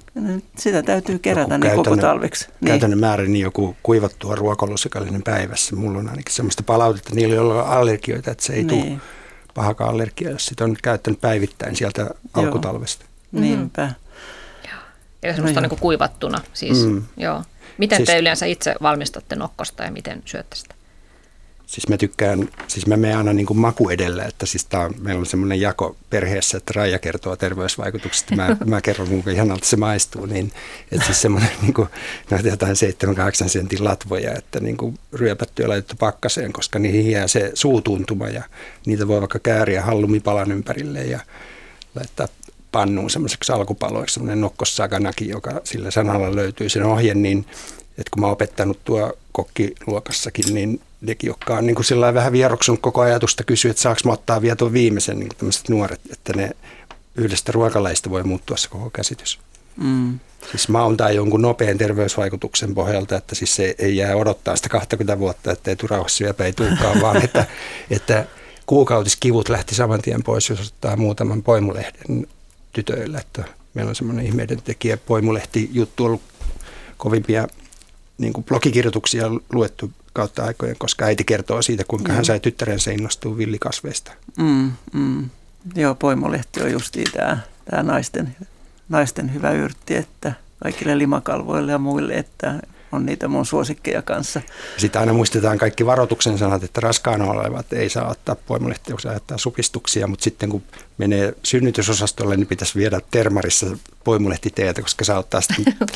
[0.57, 2.47] sitä täytyy kerätä joku niin koko talveksi.
[2.49, 2.67] Niin.
[2.67, 5.77] Käytännön määrä niin joku kuivattua ruokalusikallinen päivässä.
[5.77, 8.85] Mulla on ainakin sellaista palautetta niillä, joilla on allergioita, että se ei niin.
[8.85, 9.01] tule
[9.55, 13.05] pahakaan allergia, jos sitä on käyttänyt päivittäin sieltä alkutalvesta.
[13.33, 13.41] Joo.
[13.41, 13.83] Niinpä.
[14.65, 14.81] Joo.
[15.23, 16.87] Eli semmoista no, niin kuivattuna siis.
[16.87, 17.03] Mm.
[17.17, 17.43] Joo.
[17.79, 20.75] Miten siis, te yleensä itse valmistatte nokkosta ja miten syötte sitä?
[21.69, 24.95] Siis mä tykkään, siis mä menen aina niin kuin maku edellä, että siis tää on,
[25.01, 29.77] meillä on semmoinen jako perheessä, että Raija kertoo terveysvaikutuksista, mä, mä kerron kuinka ihanalta se
[29.77, 30.53] maistuu, niin
[30.93, 31.89] että siis semmoinen niin kuin,
[32.31, 32.77] näitä jotain
[33.45, 38.29] 7-8 sentin latvoja, että niin kuin ryöpätty ja laitettu pakkaseen, koska niihin jää se suutuntuma
[38.29, 38.43] ja
[38.87, 41.21] niitä voi vaikka kääriä hallumipalan ympärille ja
[41.95, 42.29] laittaa
[42.73, 47.47] pannuun semmoiseksi alkupaloiksi, semmoinen nokkossakanakin, joka sillä sanalla löytyy sen ohje, niin
[47.99, 52.81] että kun mä oon opettanut tuo kokkiluokassakin, niin nekin, jotka on niin kuin vähän vieroksunut
[52.81, 56.51] koko ajatusta, kysyä, että saako mä ottaa vielä tuon viimeisen niin tämmöiset nuoret, että ne
[57.17, 59.39] yhdestä ruokalaista voi muuttua se koko käsitys.
[59.77, 60.19] Mm.
[60.51, 65.19] Siis maun tai jonkun nopean terveysvaikutuksen pohjalta, että siis se ei jää odottaa sitä 20
[65.19, 67.47] vuotta, että ei turauhassyöpä ei tulekaan, vaan että,
[67.91, 68.27] että
[68.67, 72.27] kuukautiskivut lähti saman tien pois, jos ottaa muutaman poimulehden
[72.73, 73.19] tytöille.
[73.19, 76.23] Että meillä on semmoinen ihmeiden tekijä poimulehti juttu ollut
[76.97, 77.49] kovimpia
[78.19, 82.17] niin kuin blogikirjoituksia luettu kautta aikojen, koska äiti kertoo siitä, kuinka mm.
[82.17, 84.13] hän sai tyttärensä innostua villikasveista.
[84.37, 85.31] Mm, mm.
[85.75, 87.39] Joo, poimolehti on justi tämä,
[87.71, 88.37] tämä naisten,
[88.89, 92.55] naisten hyvä yrtti, että kaikille limakalvoille ja muille, että
[92.93, 94.41] on niitä mun suosikkeja kanssa.
[94.77, 99.39] Sitten aina muistetaan kaikki varoituksen sanat, että raskaana olevat ei saa ottaa poimolehtiä, kun ajattaa
[99.39, 100.63] supistuksia, mutta sitten kun
[100.99, 103.67] menee synnytysosastolle, niin pitäisi viedä termarissa
[104.05, 105.75] poimulehtiteetä, koska saa ottaa sitten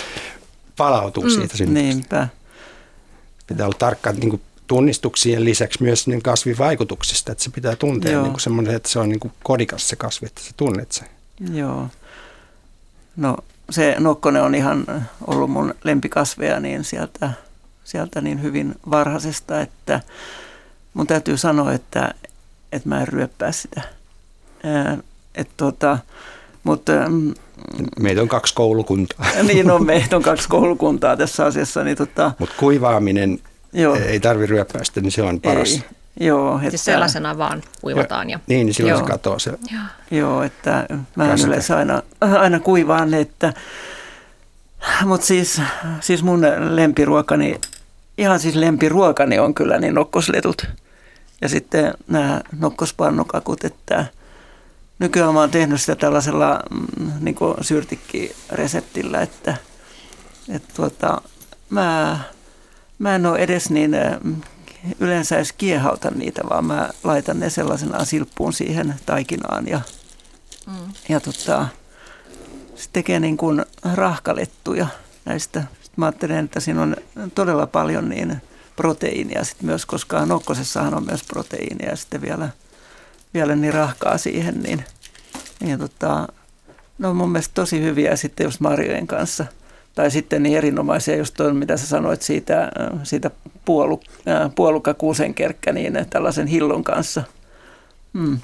[0.77, 1.95] palautuu mm, siitä synnytyksestä.
[1.95, 2.29] Niinpä.
[3.47, 8.33] Pitää olla tarkka niin kuin tunnistuksien lisäksi myös niin kasvivaikutuksista, että se pitää tuntea niin
[8.33, 11.09] kuin semmoinen, että se on niin kuin kodikas se kasvi, että sä tunnet sen.
[11.53, 11.89] Joo.
[13.17, 13.37] No
[13.71, 17.31] se nokkonen on ihan ollut mun lempikasveja niin sieltä,
[17.85, 20.01] sieltä niin hyvin varhaisesta, että
[20.95, 22.15] mun täytyy sanoa, että,
[22.73, 23.83] että mä en ryöppää sitä.
[25.35, 25.99] että tota,
[26.65, 27.35] mutta, mm,
[28.01, 29.27] meitä on kaksi koulukuntaa.
[29.49, 31.85] Niin on, meitä on kaksi koulukuntaa tässä asiassa.
[31.85, 33.39] Niin tota, Mutta kuivaaminen
[33.73, 33.95] Joo.
[33.95, 35.73] ei tarvi ryöppäistä, niin se on paras.
[35.73, 35.83] Ei.
[36.21, 38.31] Joo, että, siis sellaisena vaan kuivataan.
[38.31, 39.07] Ja, niin, niin silloin joo.
[39.07, 39.51] se katoaa se.
[39.51, 43.53] Joo, joo että mä yleensä aina, aina kuivaan, että
[45.05, 45.61] mutta siis,
[46.01, 47.61] siis mun lempiruokani,
[48.19, 50.67] ihan siis lempiruokani on kyllä niin nokkosletut.
[51.41, 54.07] Ja sitten nämä nokkospannukakut, että
[55.03, 59.57] nykyään mä oon tehnyt sitä tällaisella mm, niin syrtikkireseptillä, että,
[60.49, 61.23] että tuota,
[61.71, 62.19] mä,
[62.99, 63.97] mä en ole edes niin
[65.01, 69.81] yleensä edes kiehauta niitä, vaan mä laitan ne sellaisena silppuun siihen taikinaan ja,
[70.67, 70.93] mm.
[71.09, 71.69] ja tota,
[72.75, 74.87] se tekee niin kuin rahkalettuja
[75.25, 75.61] näistä.
[75.61, 76.97] Sitten mä ajattelen, että siinä on
[77.35, 78.43] todella paljon niin
[78.77, 82.49] proteiinia sit myös, koska nokkosessahan on myös proteiinia ja sitten vielä,
[83.35, 84.85] vielä niin rahkaa siihen, niin,
[85.61, 86.29] niin tota,
[86.99, 89.47] ne on mun mielestä tosi hyviä sitten just marjojen kanssa.
[89.95, 92.71] Tai sitten niin erinomaisia, just tuon, mitä sä sanoit siitä,
[93.03, 93.31] siitä
[93.65, 94.01] puolu,
[94.55, 97.23] puolukka kuusenkerkkä, niin tällaisen hillon kanssa.
[98.13, 98.39] Mm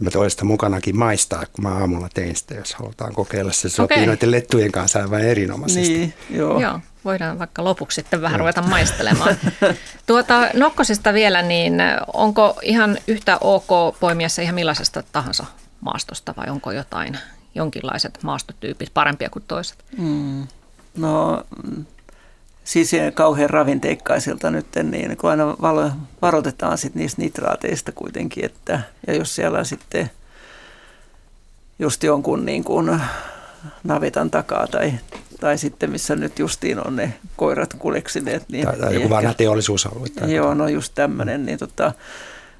[0.00, 3.52] mä toin sitä mukanakin maistaa, kun mä aamulla tein sitä, jos halutaan kokeilla.
[3.52, 4.06] Se sopii okay.
[4.06, 5.92] noiden lettujen kanssa aivan erinomaisesti.
[5.98, 6.60] Niin, joo.
[6.60, 6.80] joo.
[7.04, 8.38] Voidaan vaikka lopuksi sitten vähän joo.
[8.38, 9.36] ruveta maistelemaan.
[10.06, 11.74] tuota, nokkosista vielä, niin
[12.12, 15.46] onko ihan yhtä ok poimia se ihan millaisesta tahansa
[15.80, 17.18] maastosta vai onko jotain,
[17.54, 19.84] jonkinlaiset maastotyypit parempia kuin toiset?
[19.98, 20.46] Mm.
[20.96, 21.44] No
[22.70, 25.90] siis kauhean ravinteikkaisilta nyt, niin kun aina valo,
[26.22, 30.10] varoitetaan sit niistä nitraateista kuitenkin, että, ja jos siellä sitten
[31.78, 33.00] just jonkun niin kuin
[33.84, 34.92] navetan takaa tai,
[35.40, 38.48] tai sitten missä nyt justiin on ne koirat kuleksineet.
[38.48, 40.08] Niin, tai, tai joku vanha teollisuusalue.
[40.08, 41.92] Tai joo, no just tämmöinen, niin, tota,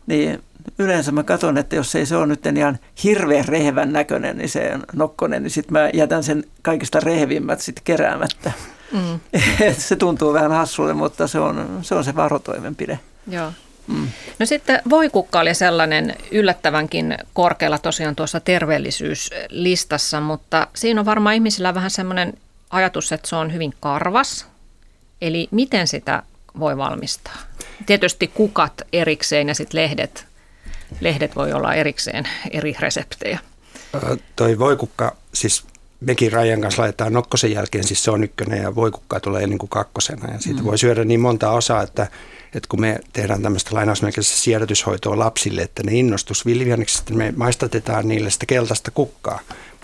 [0.07, 0.43] niin
[0.79, 4.79] yleensä mä katson, että jos ei se ole nyt ihan hirveän rehevän näköinen, niin se
[4.93, 8.53] nokkonen, niin sitten mä jätän sen kaikista rehevimmät sitten keräämättä.
[8.93, 9.21] Mm.
[9.79, 12.99] se tuntuu vähän hassulle, mutta se on se, on se varotoimenpide.
[13.31, 13.53] Joo.
[13.87, 14.09] Mm.
[14.39, 21.75] No sitten voikukka oli sellainen yllättävänkin korkealla tosiaan tuossa terveellisyyslistassa, mutta siinä on varmaan ihmisillä
[21.75, 22.35] vähän semmoinen
[22.71, 24.47] ajatus, että se on hyvin karvas.
[25.21, 26.23] Eli miten sitä
[26.59, 27.37] voi valmistaa?
[27.87, 30.27] Tietysti kukat erikseen ja sitten lehdet,
[31.01, 33.39] lehdet voi olla erikseen eri reseptejä.
[34.37, 35.65] toi voikukka, siis
[36.01, 39.71] mekin Rajan kanssa laitetaan nokkosen jälkeen, siis se on ykkönen ja voikukka tulee niin kuin
[39.71, 40.33] kakkosena.
[40.33, 40.67] Ja siitä mm.
[40.67, 42.03] voi syödä niin monta osaa, että,
[42.55, 48.31] että kun me tehdään tämmöistä lainausmerkissä siedätyshoitoa lapsille, että ne innostus villivihanneksista, me maistatetaan niille
[48.31, 49.41] sitä keltaista kukkaa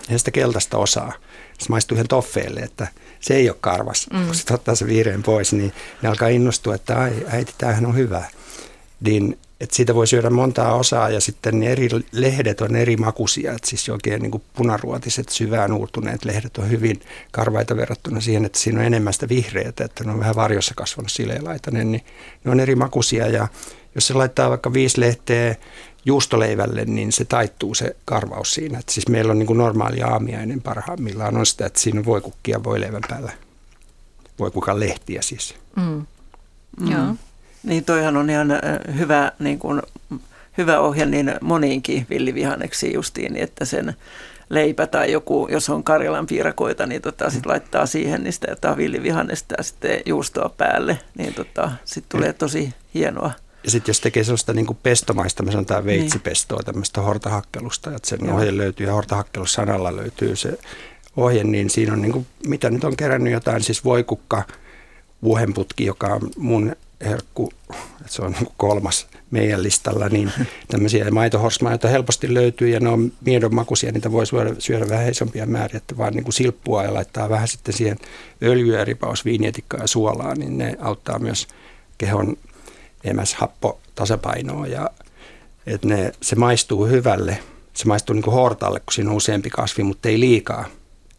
[0.09, 1.13] ja sitä keltaista osaa.
[1.59, 2.87] Se maistuu ihan toffeelle, että
[3.19, 4.07] se ei ole karvas.
[4.13, 4.25] Mm.
[4.25, 7.95] Kun sitten ottaa se viireen pois, niin ne alkaa innostua, että ai äiti, tämähän on
[7.95, 8.23] hyvä.
[8.99, 13.53] Niin että siitä voi syödä montaa osaa ja sitten ne eri lehdet on eri makuisia.
[13.53, 18.59] Että siis oikein niin kuin punaruotiset, syvään uurtuneet lehdet on hyvin karvaita verrattuna siihen, että
[18.59, 22.05] siinä on enemmän sitä vihreätä, että ne on vähän varjossa kasvanut sileelaitainen, niin
[22.43, 23.47] ne on eri makuisia ja
[23.95, 25.55] jos se laittaa vaikka viisi lehteä
[26.05, 28.79] juustoleivälle, niin se taittuu se karvaus siinä.
[28.79, 32.63] Et siis meillä on niin kuin normaali aamiainen parhaimmillaan on sitä, että siinä on voikukkia
[32.63, 33.31] voileivän päällä.
[34.39, 35.55] Voikukan lehtiä siis.
[35.75, 36.05] Mm.
[36.79, 36.91] Mm.
[36.91, 37.15] Joo.
[37.67, 38.47] Niin toihan on ihan
[38.97, 39.81] hyvä, niin kuin,
[40.57, 43.95] hyvä ohje niin moniinkin villivihanneksiin justiin, niin että sen
[44.49, 48.77] leipä tai joku, jos on Karjalan piirakoita, niin tota, sit laittaa siihen niin sitä jotain
[48.77, 53.31] villivihannesta ja sitten juustoa päälle, niin tota, sitten tulee tosi hienoa.
[53.63, 55.99] Ja sitten jos tekee sellaista niin kuin pestomaista, me sanotaan niin.
[55.99, 58.35] veitsipestoa, tämmöistä hortahakkelusta, että sen Joo.
[58.35, 60.59] ohje löytyy ja hortahakkelussanalla löytyy se
[61.17, 64.43] ohje, niin siinä on niin kuin, mitä nyt on kerännyt jotain, siis voikukka,
[65.23, 70.31] vuohenputki, joka on mun herkku, että se on niin kolmas meidän listalla, niin
[70.67, 75.09] tämmöisiä maitohorsmaa, joita helposti löytyy ja ne on miedon makuisia, niitä voi syödä, syödä vähän
[75.09, 77.97] isompia määriä, että vaan niin kuin silppua ja laittaa vähän sitten siihen
[78.43, 81.47] öljyä, ripaus, viinietikkaa ja suolaa, niin ne auttaa myös
[81.97, 82.37] kehon
[83.03, 84.89] emäs happo tasapainoa ja
[85.67, 87.39] että ne, se maistuu hyvälle.
[87.73, 90.65] Se maistuu niin kuin hortalle, kun siinä on useampi kasvi, mutta ei liikaa.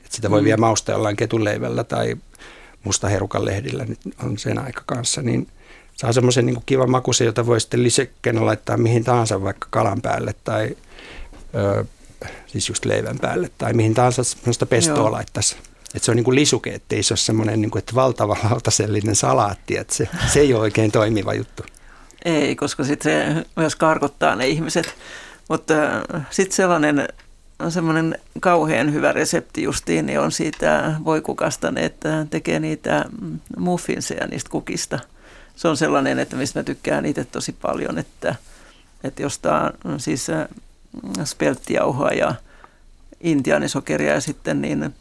[0.04, 0.44] Et sitä voi mm.
[0.44, 2.16] vielä maustaa jollain ketuleivällä tai
[2.84, 5.48] mustaherukan lehdillä, nyt on sen aika kanssa, niin
[5.98, 10.34] saa semmoisen niin kivan makuisen, jota voi sitten lisekkeenä laittaa mihin tahansa, vaikka kalan päälle
[10.44, 10.76] tai
[11.54, 11.84] ö,
[12.46, 15.12] siis just leivän päälle tai mihin tahansa semmoista pestoa Joo.
[15.12, 15.56] laittaisi.
[15.94, 19.16] Että se on niin kuin lisuke, ettei se ole semmoinen niin kuin, että valtava lautasellinen
[19.16, 21.62] salaatti, että se, se ei ole oikein toimiva juttu.
[22.24, 24.94] Ei, koska sitten se myös karkottaa ne ihmiset.
[25.48, 25.74] Mutta
[26.30, 27.08] sitten sellainen
[27.68, 33.04] semmoinen kauhean hyvä resepti justiin niin on siitä voikukasta, että tekee niitä
[33.56, 34.98] muffinseja niistä kukista.
[35.58, 38.34] Se on sellainen, että mistä mä tykkään itse tosi paljon, että,
[39.04, 40.48] että jostain siis äh,
[41.24, 42.34] spelttijauhoa ja
[43.20, 44.94] intiaanisokeria ja sitten niin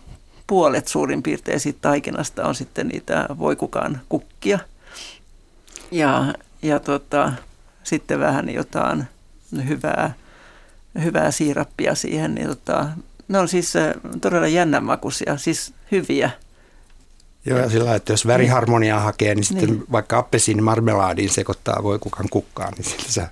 [0.48, 4.60] puolet suurin piirtein siitä taikinasta on sitten niitä voikukaan kukkia.
[5.92, 7.34] Ja ja tota,
[7.84, 9.04] sitten vähän jotain
[9.68, 10.14] hyvää,
[11.04, 12.36] hyvää siirappia siihen.
[12.36, 12.90] Niin tota,
[13.28, 16.32] ne on siis äh, todella jännänmakuisia, siis hyviä.
[17.48, 19.84] Joo, ja sillä että jos väriharmoniaa hakee, niin sitten niin.
[19.92, 23.28] vaikka appesiin marmelaadiin sekoittaa voikukan kukkaan, niin se on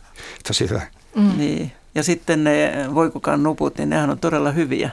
[0.47, 0.81] tosi hyvä.
[1.15, 1.37] Mm.
[1.37, 1.71] Niin.
[1.95, 4.89] Ja sitten ne voikukan nuput, niin nehän on todella hyviä.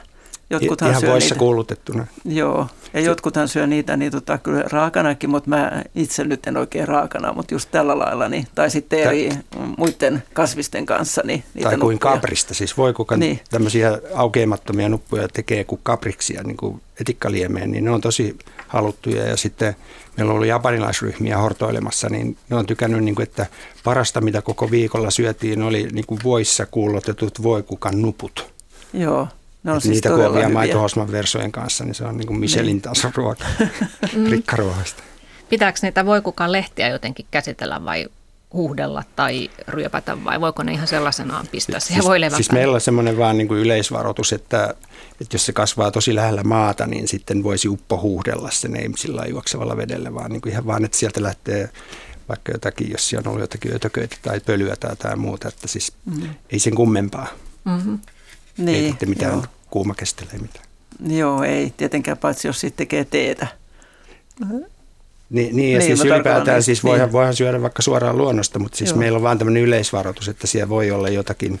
[0.49, 1.39] Jotkuthan Ihan syö voissa niitä.
[1.39, 2.07] kuulutettuna.
[2.25, 6.87] Joo, ja jotkuthan syö niitä niin tota, kyllä raakanakin, mutta mä itse nyt en oikein
[6.87, 9.29] raakana, mutta just tällä lailla, niin, tai sitten eri
[9.77, 11.21] muiden kasvisten kanssa.
[11.25, 12.13] Niin, niitä tai kuin nuppuja.
[12.13, 13.39] kaprista, siis voi kuka niin.
[13.49, 19.37] tämmöisiä aukeamattomia nuppuja tekee kuin kapriksia, niin kuin etikkaliemeen, niin ne on tosi haluttuja ja
[19.37, 19.75] sitten
[20.17, 23.45] meillä on ollut japanilaisryhmiä hortoilemassa, niin ne on tykännyt, niin kuin, että
[23.83, 28.53] parasta mitä koko viikolla syötiin oli niin kuin voissa kuulotetut voikukan nuput.
[28.93, 29.27] Joo.
[29.63, 32.81] Ne on siis niitä kovia maitohosman versojen kanssa, niin se on niin kuin Michelin niin.
[32.81, 33.45] tason ruoka
[34.15, 34.25] mm.
[34.25, 35.03] rikkaruohasta.
[35.49, 38.07] Pitääkö niitä voikukaan lehtiä jotenkin käsitellä vai
[38.53, 43.17] huuhdella tai ryöpätä vai voiko ne ihan sellaisenaan pistää siihen siis, Siis meillä on semmoinen
[43.17, 44.75] vaan niin kuin yleisvaroitus, että,
[45.21, 49.25] että jos se kasvaa tosi lähellä maata, niin sitten voisi uppo huuhdella sen, ei sillä
[49.25, 51.69] juoksevalla vedellä, vaan niin kuin ihan vaan, että sieltä lähtee
[52.29, 55.93] vaikka jotakin, jos siellä on ollut jotakin ötököitä tai pölyä tai jotain muuta, että siis
[56.05, 56.29] mm.
[56.49, 57.27] ei sen kummempaa.
[57.65, 57.99] Mm-hmm.
[58.57, 59.45] Niin, ei sitten mitään joo.
[59.69, 60.65] kuuma kestelee mitään.
[61.07, 63.47] Joo, ei tietenkään, paitsi jos sitten tekee teetä.
[65.29, 67.13] Niin, niin ja niin, siis ylipäätään niin, siis voihan, niin.
[67.13, 68.99] voihan syödä vaikka suoraan luonnosta, mutta siis Joo.
[68.99, 71.59] meillä on vaan tämmöinen yleisvaroitus, että siellä voi olla jotakin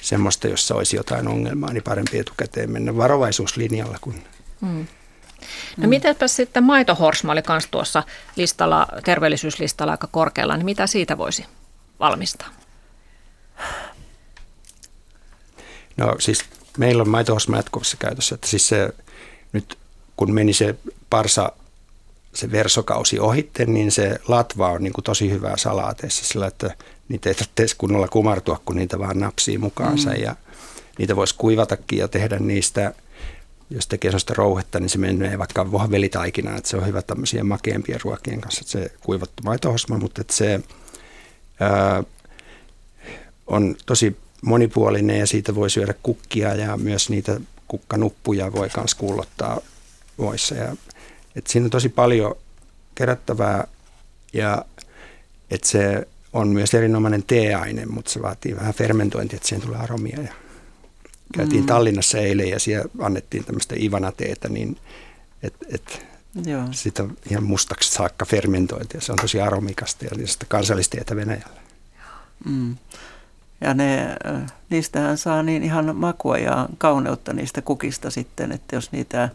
[0.00, 4.24] semmoista, jossa olisi jotain ongelmaa, niin parempi etukäteen mennä varovaisuuslinjalla kuin...
[4.60, 4.86] Hmm.
[5.76, 5.88] No mm.
[5.88, 8.02] mitenpä sitten maitohorsma oli myös tuossa
[8.36, 11.44] listalla, terveellisyyslistalla aika korkealla, niin mitä siitä voisi
[12.00, 12.48] valmistaa?
[16.00, 16.44] No siis
[16.78, 18.90] meillä on maitohosma jatkuvassa käytössä, että siis se
[19.52, 19.78] nyt
[20.16, 20.74] kun meni se
[21.10, 21.52] parsa
[22.34, 26.74] se versokausi ohitte, niin se latva on niin kuin tosi hyvää salaateissa sillä, että
[27.08, 30.22] niitä ei tarvitse kunnolla kumartua, kun niitä vaan napsii mukaansa mm.
[30.22, 30.36] ja
[30.98, 32.94] niitä voisi kuivatakin ja tehdä niistä,
[33.70, 38.00] jos tekee sellaista rouhetta, niin se menee vaikka vohvelitaikinaan, että se on hyvä tämmöisiä makeampien
[38.04, 40.60] ruokien kanssa, että se kuivattu maitohosma, mutta että se
[41.60, 42.04] ää,
[43.46, 49.60] on tosi monipuolinen ja siitä voi syödä kukkia ja myös niitä kukkanuppuja voi myös kuulottaa
[50.18, 50.54] voissa.
[50.54, 50.76] Ja,
[51.36, 52.34] et siinä on tosi paljon
[52.94, 53.66] kerättävää
[54.32, 54.64] ja
[55.50, 60.20] että se on myös erinomainen teeaine, mutta se vaatii vähän fermentointia, että siihen tulee aromia.
[60.22, 60.32] Ja
[61.34, 61.66] käytiin mm.
[61.66, 64.76] Tallinnassa eilen ja siellä annettiin tämmöistä Ivana-teetä, niin
[65.42, 66.06] et, et
[66.46, 66.64] Joo.
[66.70, 69.00] sitä ihan mustaksi saakka fermentointia.
[69.00, 70.10] Se on tosi aromikasta ja
[70.48, 71.60] kansallistietä Venäjällä.
[72.44, 72.76] Mm.
[73.60, 74.16] Ja ne,
[74.70, 79.28] niistähän saa niin ihan makua ja kauneutta niistä kukista sitten, että jos niitä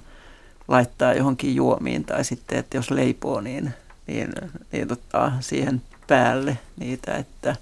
[0.68, 3.74] laittaa johonkin juomiin tai sitten, että jos leipoo, niin,
[4.08, 4.30] niin,
[4.72, 7.56] niin tota, siihen päälle niitä, että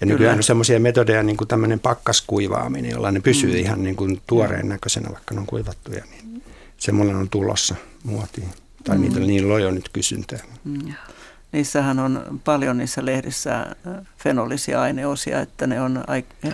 [0.00, 3.58] ja nykyään on semmoisia metodeja, niin kuin tämmöinen pakkaskuivaaminen, jolla ne pysyy mm.
[3.58, 6.42] ihan niin kuin tuoreen näköisenä, vaikka ne on kuivattuja, niin
[6.78, 8.48] semmoinen on tulossa muotiin.
[8.84, 9.02] Tai mm.
[9.02, 10.38] niitä, niillä on jo nyt kysyntää.
[10.64, 10.94] Mm.
[11.52, 16.04] Niissähän on paljon niissä lehdissä äh, fenolisia aineosia, että ne on,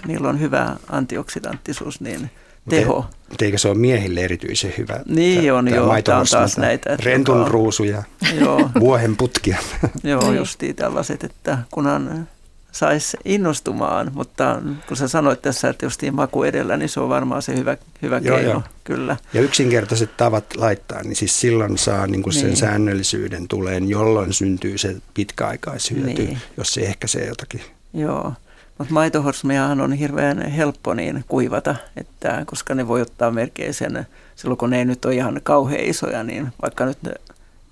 [0.07, 2.30] niillä on hyvä antioksidanttisuus, niin
[2.68, 3.07] teho.
[3.28, 5.01] Mutta eikö se ole miehille erityisen hyvä?
[5.09, 6.03] Niin tämä, on, joo.
[6.03, 6.97] Tämä on taas näitä.
[7.03, 8.03] Rentun ruusuja,
[8.40, 8.70] joo.
[8.80, 9.59] vuohen putkia.
[10.05, 10.36] joo, niin.
[10.36, 12.28] justiin tällaiset, että kunhan
[12.77, 17.43] saisi innostumaan, mutta kun sä sanoit tässä, että justiin maku edellä, niin se on varmaan
[17.43, 18.62] se hyvä, hyvä joo, keino, joo.
[18.85, 19.16] kyllä.
[19.35, 22.57] Ja yksinkertaiset tavat laittaa, niin siis silloin saa niin kuin sen niin.
[22.57, 26.39] säännöllisyyden tuleen, jolloin syntyy se pitkäaikaishyöty, niin.
[26.57, 27.61] jos se ehkäisee jotakin.
[27.95, 28.33] Joo,
[28.79, 34.07] mutta maitohorsmejahan on hirveän helppo niin kuivata, että, koska ne voi ottaa melkein sen,
[34.37, 36.99] silloin kun ne ei nyt ole ihan kauhean isoja, niin vaikka nyt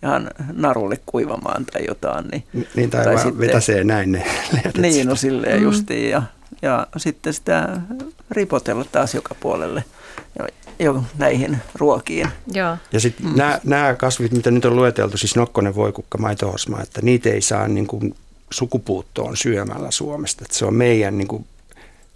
[0.05, 2.29] ihan narulle kuivamaan tai jotain.
[2.29, 4.77] Niin, niin tai, tai sitten, vetäsee näin ne lehdet.
[4.77, 5.65] Niin, no silleen mm.
[5.65, 6.11] justiin.
[6.11, 6.23] Ja,
[6.63, 7.81] ja sitten sitä
[8.31, 9.85] ripotella taas joka puolelle
[10.39, 10.47] jo,
[10.79, 12.29] jo näihin ruokiin.
[12.53, 12.77] Joo.
[12.93, 13.37] Ja sitten mm.
[13.37, 17.69] nämä, nämä kasvit, mitä nyt on lueteltu, siis nokkonen, voikukka, maitohosma, että niitä ei saa
[17.69, 18.15] niin kuin
[18.51, 20.45] sukupuuttoon syömällä Suomesta.
[20.45, 21.47] Että se on meidän niin kuin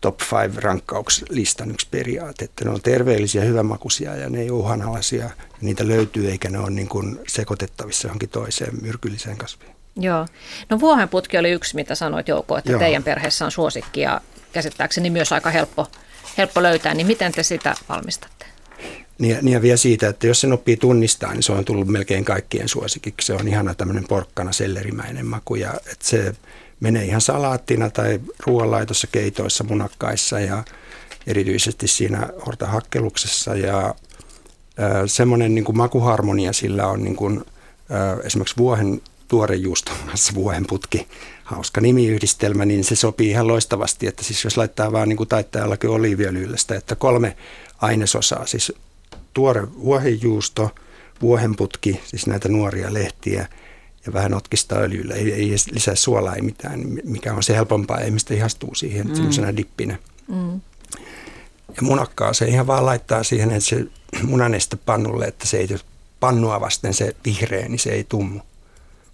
[0.01, 5.31] top 5 rankkauslistan yksi periaate, että ne on terveellisiä, hyvänmakuisia ja ne ei ole uhanalaisia.
[5.61, 9.73] Niitä löytyy eikä ne ole niin kuin sekoitettavissa johonkin toiseen myrkylliseen kasviin.
[9.97, 10.27] Joo.
[10.71, 12.79] No vuohenputki oli yksi, mitä sanoit Jouko, että Joo.
[12.79, 14.21] teidän perheessä on suosikki ja
[14.53, 15.87] käsittääkseni myös aika helppo,
[16.39, 16.95] helppo löytää.
[16.95, 18.47] Niin miten te sitä valmistatte?
[19.19, 22.25] Niin, niin ja vielä siitä, että jos sen oppii tunnistaa, niin se on tullut melkein
[22.25, 23.27] kaikkien suosikiksi.
[23.27, 26.35] Se on ihana tämmöinen porkkana sellerimäinen maku ja että se
[26.81, 30.65] menee ihan salaattina tai ruoanlaitossa, keitoissa, munakkaissa ja
[31.27, 33.55] erityisesti siinä hortahakkeluksessa.
[33.55, 33.95] Ja
[35.07, 37.45] semmoinen niin makuharmonia sillä on niin kuin,
[38.25, 41.09] esimerkiksi vuohen tuorejuuston kanssa vuohen putki,
[41.45, 45.91] hauska nimiyhdistelmä, niin se sopii ihan loistavasti, että siis jos laittaa vaan niin kuin taittajallakin
[45.91, 47.37] oliiviöljyllästä, että kolme
[47.79, 48.73] ainesosaa, siis
[49.35, 50.71] tuore vuohenjuusto,
[51.23, 53.49] vuohenputki, siis näitä nuoria lehtiä
[54.09, 55.15] ja vähän otkista öljyllä.
[55.15, 59.15] Ei, ei lisää suolaa, ei mitään, mikä on se helpompaa, ei mistä ihastuu siihen mm.
[59.15, 59.99] semmoisena dippinä.
[60.29, 60.61] Mm.
[61.77, 63.87] Ja munakkaa se ihan vaan laittaa siihen, että se
[64.23, 65.69] munaneste pannulle, että se ei
[66.21, 68.41] pannua vasten se vihreä, niin se ei tummu.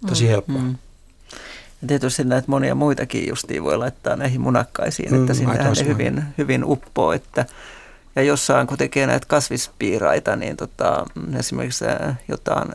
[0.07, 0.29] Tosi mm.
[0.29, 0.61] helppoa.
[0.61, 0.75] Mm.
[1.81, 6.23] Ja tietysti näitä monia muitakin justiin voi laittaa näihin munakkaisiin, että mm, sinne ne hyvin,
[6.37, 7.45] hyvin uppoo, että
[8.15, 11.05] ja jossain kun tekee näitä kasvispiiraita, niin tota,
[11.39, 11.85] esimerkiksi
[12.27, 12.67] jotain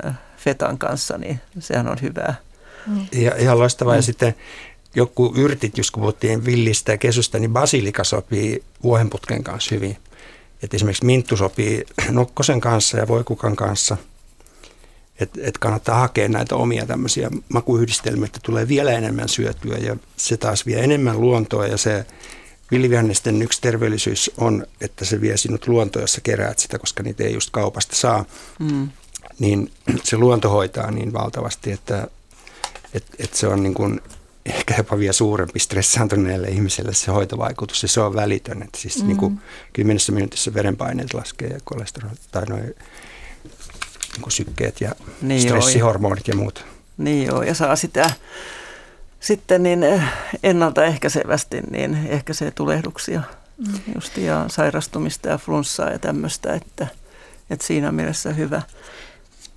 [0.44, 2.34] fetan kanssa, niin sehän on hyvää.
[2.86, 3.06] Mm.
[3.12, 3.94] Ja, ihan loistavaa.
[3.94, 3.98] Mm.
[3.98, 4.34] Ja sitten
[4.94, 9.96] joku yrtit, jos kun puhuttiin villistä ja kesystä, niin basilika sopii vuohenputken kanssa hyvin.
[10.62, 13.96] Et esimerkiksi minttu sopii nokkosen kanssa ja voikukan kanssa.
[15.20, 20.36] Että et kannattaa hakea näitä omia tämmöisiä makuyhdistelmiä, että tulee vielä enemmän syötyä ja se
[20.36, 22.06] taas vie enemmän luontoa ja se
[22.70, 27.24] villivihannesten yksi terveellisyys on, että se vie sinut luontoon, jos sä keräät sitä, koska niitä
[27.24, 28.24] ei just kaupasta saa.
[28.58, 28.88] Mm
[29.40, 29.72] niin
[30.04, 32.08] se luonto hoitaa niin valtavasti, että,
[32.94, 34.00] että, että se on niin kuin
[34.46, 38.62] ehkä jopa vielä suurempi stressaantuneelle ihmiselle se hoitovaikutus ja se on välitön.
[38.62, 39.06] Että siis mm.
[39.06, 39.40] niin kuin
[39.72, 42.62] kymmenessä minuutissa verenpaineet laskee ja kolesterol tai noin
[44.12, 46.34] niin kuin sykkeet ja niin stressihormonit joo.
[46.34, 46.64] ja muut.
[46.96, 48.10] Niin joo, ja saa sitä
[49.20, 50.02] sitten niin eh,
[50.42, 53.22] ennaltaehkäisevästi niin ehkäisee tulehduksia
[53.58, 53.94] mm.
[53.94, 56.86] just, ja sairastumista ja flunssaa ja tämmöistä, että,
[57.50, 58.62] että siinä mielessä hyvä.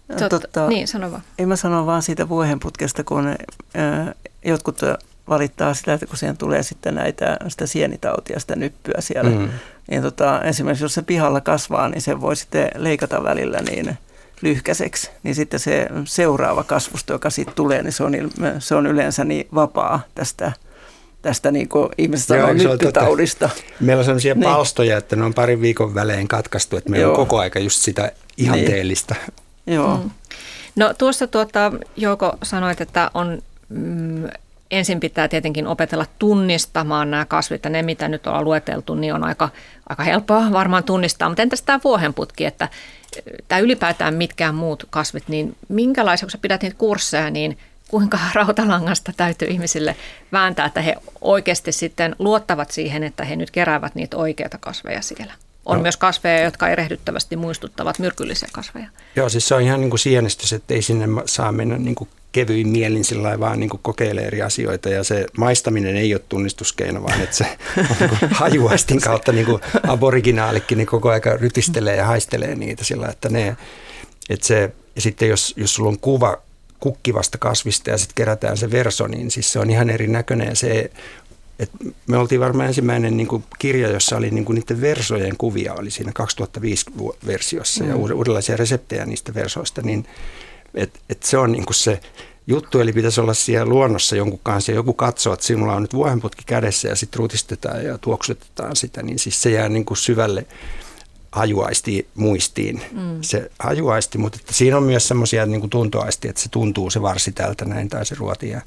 [0.08, 1.24] Totta, tota, niin, sano vaan.
[1.40, 4.82] Ei mä sano vaan siitä vuohenputkesta, kun ää, jotkut
[5.30, 9.30] valittaa sitä, että kun siihen tulee sitten näitä, sitä sienitautia, sitä nyppyä siellä.
[9.30, 9.50] Mm.
[9.92, 13.98] Niin tota, esimerkiksi jos se pihalla kasvaa, niin se voi sitten leikata välillä niin
[14.42, 15.10] lyhkäiseksi.
[15.24, 18.14] Niin sitten se seuraava kasvusto, joka siitä tulee, niin se on,
[18.60, 20.52] se on yleensä niin vapaa tästä
[21.22, 23.50] tästä niin kuin ihmiset sanoo nyppytaudista.
[23.80, 24.44] Meillä on sellaisia niin.
[24.44, 27.12] palstoja, että ne on parin viikon välein katkaistu, että meillä Joo.
[27.12, 29.43] on koko aika just sitä ihanteellista niin.
[29.68, 29.98] Joo.
[29.98, 30.10] Mm.
[30.76, 34.28] No tuossa tuota, Jouko sanoit, että on mm,
[34.72, 39.24] ensin pitää tietenkin opetella tunnistamaan nämä kasvit ja ne, mitä nyt on lueteltu, niin on
[39.24, 39.50] aika,
[39.90, 41.30] aika helppoa varmaan tunnistaa.
[41.30, 42.70] Mutta entäs tämä vuohenputki, että
[43.48, 47.58] tämä ylipäätään mitkään muut kasvit, niin minkälaisia, kun sä pidät niitä kursseja, niin
[47.88, 49.96] kuinka rautalangasta täytyy ihmisille
[50.32, 55.34] vääntää, että he oikeasti sitten luottavat siihen, että he nyt keräävät niitä oikeita kasveja siellä?
[55.66, 55.82] On no.
[55.82, 58.88] myös kasveja, jotka erehdyttävästi muistuttavat myrkyllisiä kasveja.
[59.16, 62.10] Joo, siis se on ihan niin kuin sienestys, että ei sinne saa mennä niin kuin
[62.32, 67.22] kevyin mielin sillä vaan niin kokeilee eri asioita ja se maistaminen ei ole tunnistuskeino, vaan
[67.22, 67.58] että se
[68.00, 73.30] niin hajuaistin kautta niin kuin aboriginaalikin niin koko ajan rytistelee ja haistelee niitä sillä, että
[73.30, 73.58] ne,
[74.30, 76.38] että se, ja sitten jos, jos sulla on kuva
[76.80, 80.92] kukkivasta kasvista ja sitten kerätään se verso, niin siis se on ihan erinäköinen ja se
[81.60, 81.72] et
[82.08, 85.92] me oltiin varmaan ensimmäinen niin kuin kirja, jossa oli niin kuin niiden versojen kuvia, oli
[85.92, 86.86] siinä 2005
[87.28, 87.90] versiossa mm.
[87.90, 90.06] ja uudenlaisia reseptejä niistä versoista, niin
[90.74, 92.00] et, et se on niin kuin se
[92.48, 95.94] juttu, eli pitäisi olla siellä luonnossa jonkun kanssa ja joku katsoo, että sinulla on nyt
[95.94, 100.46] vuohenputki kädessä ja sitten rutistetaan ja tuoksutetaan sitä, niin siis se jää niin kuin syvälle
[101.32, 103.18] hajuaisti muistiin mm.
[103.22, 107.32] se hajuaisti, mutta että siinä on myös semmoisia niin tuntoaisti, että se tuntuu se varsi
[107.32, 108.62] tältä näin tai se ruoti ja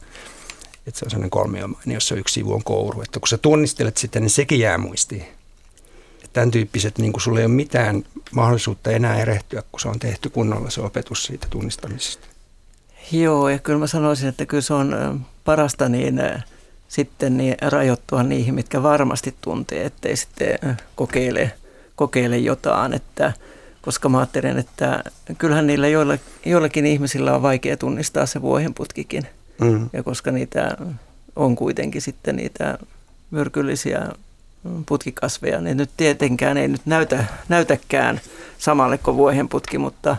[0.87, 3.03] että se on sellainen kolmiomainen, jossa yksi sivu on kouru.
[3.03, 5.23] Että kun sä tunnistelet sitä, niin sekin jää muistiin.
[6.15, 9.99] Että tämän tyyppiset, niin kuin sulla ei ole mitään mahdollisuutta enää erehtyä, kun se on
[9.99, 12.27] tehty kunnolla se opetus siitä tunnistamisesta.
[13.13, 16.21] Joo, ja kyllä mä sanoisin, että kyllä se on parasta niin
[16.89, 20.59] sitten niin rajoittua niihin, mitkä varmasti tuntee, ettei sitten
[20.97, 21.53] kokeile,
[21.97, 23.33] kokeile jotain, että
[23.83, 25.05] koska mä ajattelen, että
[25.39, 25.89] kyllähän niillä
[26.45, 29.27] joillakin ihmisillä on vaikea tunnistaa se vuohenputkikin.
[29.61, 29.91] Mm.
[29.93, 30.77] Ja koska niitä
[31.37, 32.79] on kuitenkin sitten niitä
[33.31, 34.09] myrkyllisiä
[34.87, 38.21] putkikasveja, niin nyt tietenkään ei nyt näytä, näytäkään
[38.59, 40.17] samalle kuin vuohenputki, mutta,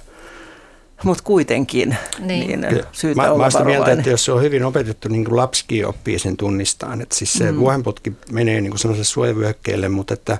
[1.03, 2.61] mutta kuitenkin niin.
[2.61, 5.87] niin syytä mä, olla mä mieltä, että jos se on hyvin opetettu, niin kuin lapsikin
[5.87, 7.57] oppii sen tunnistaan, että siis se mm.
[7.57, 10.37] vuohenputki menee niin kuin suojavyöhykkeelle, mutta että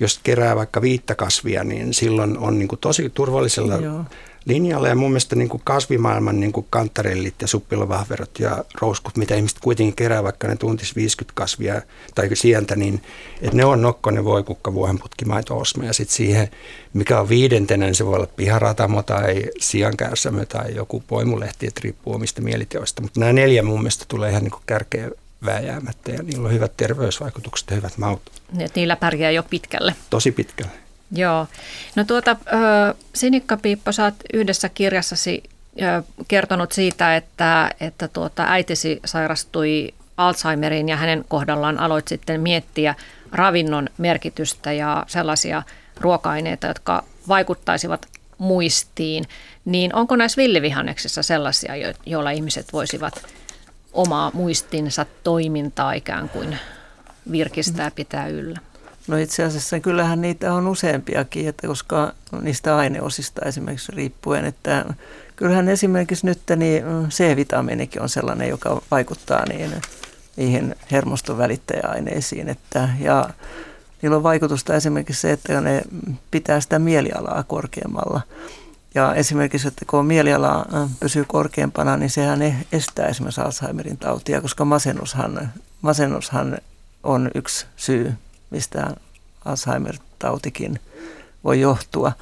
[0.00, 4.04] jos kerää vaikka viittä kasvia, niin silloin on niin kuin tosi turvallisella Joo
[4.48, 9.34] linjalla ja mun mielestä niin kuin kasvimaailman niin kuin kantarellit ja suppilovahverot ja rouskut, mitä
[9.34, 11.82] ihmiset kuitenkin kerää, vaikka ne tuntis 50 kasvia
[12.14, 13.02] tai sientä, niin
[13.42, 16.48] että ne on nokkonen, voikukka, vuohenputki, maito, osma ja sitten siihen,
[16.92, 22.14] mikä on viidentenä, niin se voi olla piharatamo tai siankärsämö tai joku poimulehti, että riippuu
[22.14, 23.02] omista mieliteoista.
[23.02, 25.10] Mutta nämä neljä mun mielestä tulee ihan niin kuin kärkeä
[25.44, 28.22] vääjäämättä ja niillä on hyvät terveysvaikutukset ja hyvät maut.
[28.52, 29.94] Niin, niillä pärjää jo pitkälle.
[30.10, 30.87] Tosi pitkälle.
[31.12, 31.46] Joo.
[31.96, 32.36] No tuota,
[33.14, 35.42] Sinikka Piippo, sä oot yhdessä kirjassasi
[36.28, 42.94] kertonut siitä, että, että tuota, äitisi sairastui Alzheimeriin ja hänen kohdallaan aloit sitten miettiä
[43.32, 45.62] ravinnon merkitystä ja sellaisia
[46.00, 48.06] ruoka-aineita, jotka vaikuttaisivat
[48.38, 49.24] muistiin.
[49.64, 51.72] Niin onko näissä villivihanneksissa sellaisia,
[52.06, 53.26] joilla ihmiset voisivat
[53.92, 56.58] omaa muistinsa toimintaa ikään kuin
[57.30, 58.58] virkistää pitää yllä?
[59.08, 64.84] No itse asiassa kyllähän niitä on useampiakin, että koska niistä aineosista esimerkiksi riippuen, että
[65.36, 69.72] kyllähän esimerkiksi nyt niin C-vitamiinikin on sellainen, joka vaikuttaa niin,
[70.36, 73.30] niihin hermoston välittäjäaineisiin, että, ja
[74.02, 75.82] niillä on vaikutusta esimerkiksi se, että ne
[76.30, 78.20] pitää sitä mielialaa korkeammalla.
[78.94, 80.66] Ja esimerkiksi, että kun mieliala
[81.00, 85.52] pysyy korkeampana, niin sehän estää esimerkiksi Alzheimerin tautia, koska masennushan,
[85.82, 86.58] masennushan
[87.02, 88.14] on yksi syy
[88.50, 88.90] mistä
[89.44, 90.80] Alzheimer-tautikin
[91.44, 92.12] voi johtua.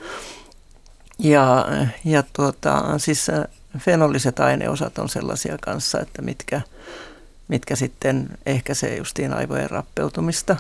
[1.18, 1.66] Ja,
[2.04, 3.44] ja tuota, siis äh,
[3.78, 6.60] fenoliset aineosat on sellaisia kanssa, että mitkä,
[7.48, 10.56] mitkä sitten ehkäisee justiin aivojen rappeutumista.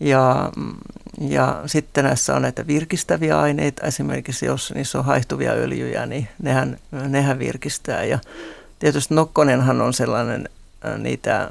[0.00, 0.52] Ja,
[1.20, 6.78] ja sitten näissä on näitä virkistäviä aineita, esimerkiksi jos niissä on haihtuvia öljyjä, niin nehän,
[6.90, 8.04] nehän virkistää.
[8.04, 8.18] Ja
[8.78, 10.48] tietysti nokkonenhan on sellainen
[10.86, 11.50] äh, niitä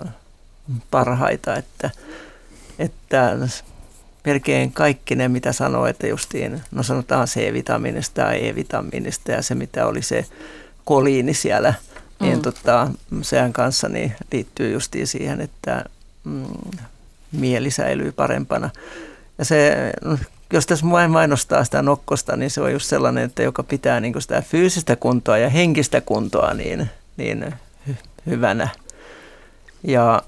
[0.92, 1.90] parhaita, että
[2.80, 3.38] että
[4.26, 9.88] melkein kaikki ne, mitä sanoo, että justiin, no sanotaan C-vitamiinista tai E-vitamiinista ja se, mitä
[9.88, 10.26] oli se
[10.86, 11.74] koliini siellä,
[12.20, 12.42] niin mm.
[12.42, 15.86] tota, sehän kanssa niin liittyy justiin siihen, että
[16.24, 16.46] mm,
[17.32, 18.70] mieli säilyy parempana.
[19.38, 19.78] Ja se,
[20.54, 24.22] jos tässä vain mainostaa sitä nokkosta, niin se on just sellainen, että joka pitää niin
[24.22, 27.54] sitä fyysistä kuntoa ja henkistä kuntoa niin, niin
[27.90, 28.70] hy- hyvänä.
[29.84, 30.22] Ja,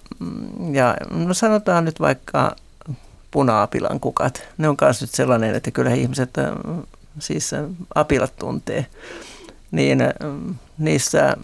[0.71, 2.55] ja no sanotaan nyt vaikka
[3.31, 4.43] puna-apilan kukat.
[4.57, 6.29] Ne on myös nyt sellainen, että kyllä ihmiset
[7.19, 7.51] siis
[7.95, 8.85] apilat tuntee.
[9.71, 9.99] Niin
[10.77, 11.37] niissä,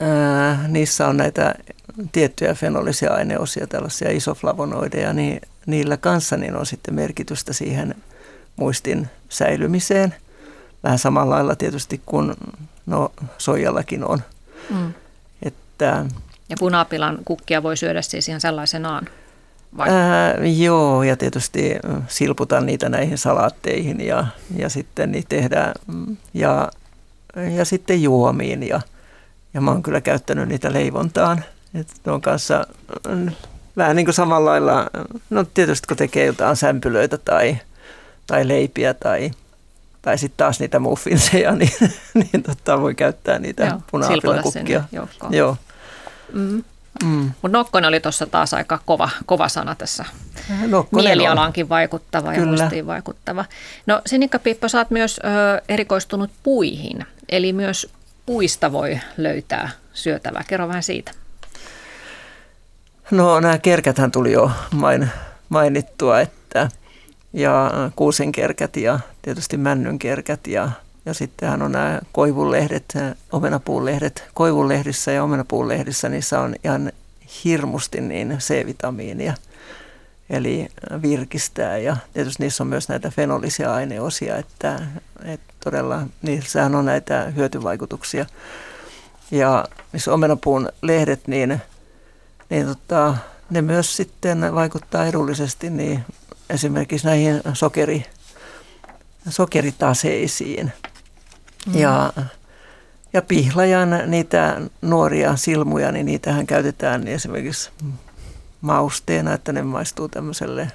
[0.00, 1.54] ää, niissä on näitä
[2.12, 7.94] tiettyjä fenolisia aineosia, tällaisia isoflavonoideja, niin niillä kanssa niin on sitten merkitystä siihen
[8.56, 10.14] muistin säilymiseen.
[10.82, 12.34] Vähän samalla lailla tietysti kuin
[12.86, 14.22] no, soijallakin on.
[14.70, 14.94] Mm.
[15.42, 16.04] Että
[16.48, 19.08] ja punapilan kukkia voi syödä siis ihan sellaisenaan?
[19.76, 19.88] Vai?
[19.88, 21.74] Ää, joo, ja tietysti
[22.08, 24.26] silputan niitä näihin salaatteihin ja,
[24.56, 26.70] ja sitten niitä tehdään mm, ja,
[27.56, 28.80] ja sitten juomiin ja,
[29.54, 31.44] ja mä oon kyllä käyttänyt niitä leivontaan.
[31.74, 32.66] Et on kanssa
[33.08, 33.30] mm,
[33.76, 34.90] vähän niin kuin samalla lailla,
[35.30, 37.58] no tietysti kun tekee jotain sämpylöitä tai,
[38.26, 39.30] tai leipiä tai,
[40.02, 41.72] tai sitten taas niitä muffinseja, niin,
[42.14, 44.84] niin tota, voi käyttää niitä punaapilakukkia.
[45.30, 45.56] Joo.
[46.32, 46.64] Mm.
[47.04, 47.30] Mm.
[47.42, 50.04] Mutta Nokkonen oli tuossa taas aika kova, kova sana tässä.
[50.66, 51.68] Nokkonen Mielialaankin on.
[51.68, 52.56] vaikuttava ja Kyllä.
[52.56, 53.44] muistiin vaikuttava.
[53.86, 57.90] No Sinikka Piippo, sä oot myös ö, erikoistunut puihin, eli myös
[58.26, 60.44] puista voi löytää syötävää.
[60.48, 61.12] Kerro vähän siitä.
[63.10, 65.10] No nämä kerkäthän tuli jo main,
[65.48, 66.68] mainittua, että
[67.32, 70.70] ja kuusenkerkät ja tietysti männynkerkät ja,
[71.06, 72.94] ja sittenhän on nämä koivunlehdet,
[73.32, 74.24] omenapuunlehdet.
[74.34, 76.92] Koivunlehdissä ja omenapuunlehdissä niissä on ihan
[77.44, 79.34] hirmusti niin C-vitamiinia,
[80.30, 80.68] eli
[81.02, 84.80] virkistää ja tietysti niissä on myös näitä fenolisia aineosia, että,
[85.24, 88.26] että todella niissähän on näitä hyötyvaikutuksia.
[89.30, 91.60] Ja missä omenapuun lehdet, niin,
[92.50, 93.16] niin tota,
[93.50, 96.04] ne myös sitten vaikuttaa edullisesti niin
[96.50, 98.06] esimerkiksi näihin sokeri,
[99.28, 100.72] sokeritaseisiin.
[101.66, 101.74] Mm.
[101.74, 102.12] Ja,
[103.12, 107.70] ja pihlajan niitä nuoria silmuja, niin niitähän käytetään esimerkiksi
[108.60, 110.72] mausteena, että ne maistuu tämmöiselle,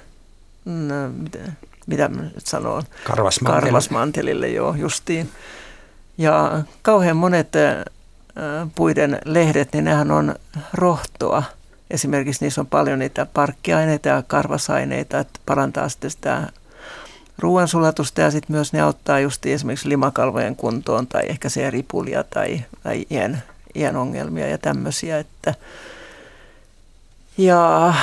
[0.64, 1.38] no, mitä,
[1.86, 2.82] mitä mä nyt sanon?
[3.04, 3.66] Karvasmantelille.
[3.66, 5.30] Karvasmantelille, joo, justiin.
[6.18, 7.52] Ja kauhean monet
[8.74, 10.34] puiden lehdet, niin nehän on
[10.72, 11.42] rohtoa–
[11.90, 16.52] Esimerkiksi niissä on paljon niitä parkkiaineita ja karvasaineita, että parantaa sitten sitä
[17.38, 22.64] ruoansulatusta ja sitten myös ne auttaa just esimerkiksi limakalvojen kuntoon tai ehkä se ripulia tai,
[22.82, 23.42] tai iän,
[23.74, 25.18] iän ongelmia ja tämmöisiä.
[25.18, 25.54] Että
[27.38, 27.94] ja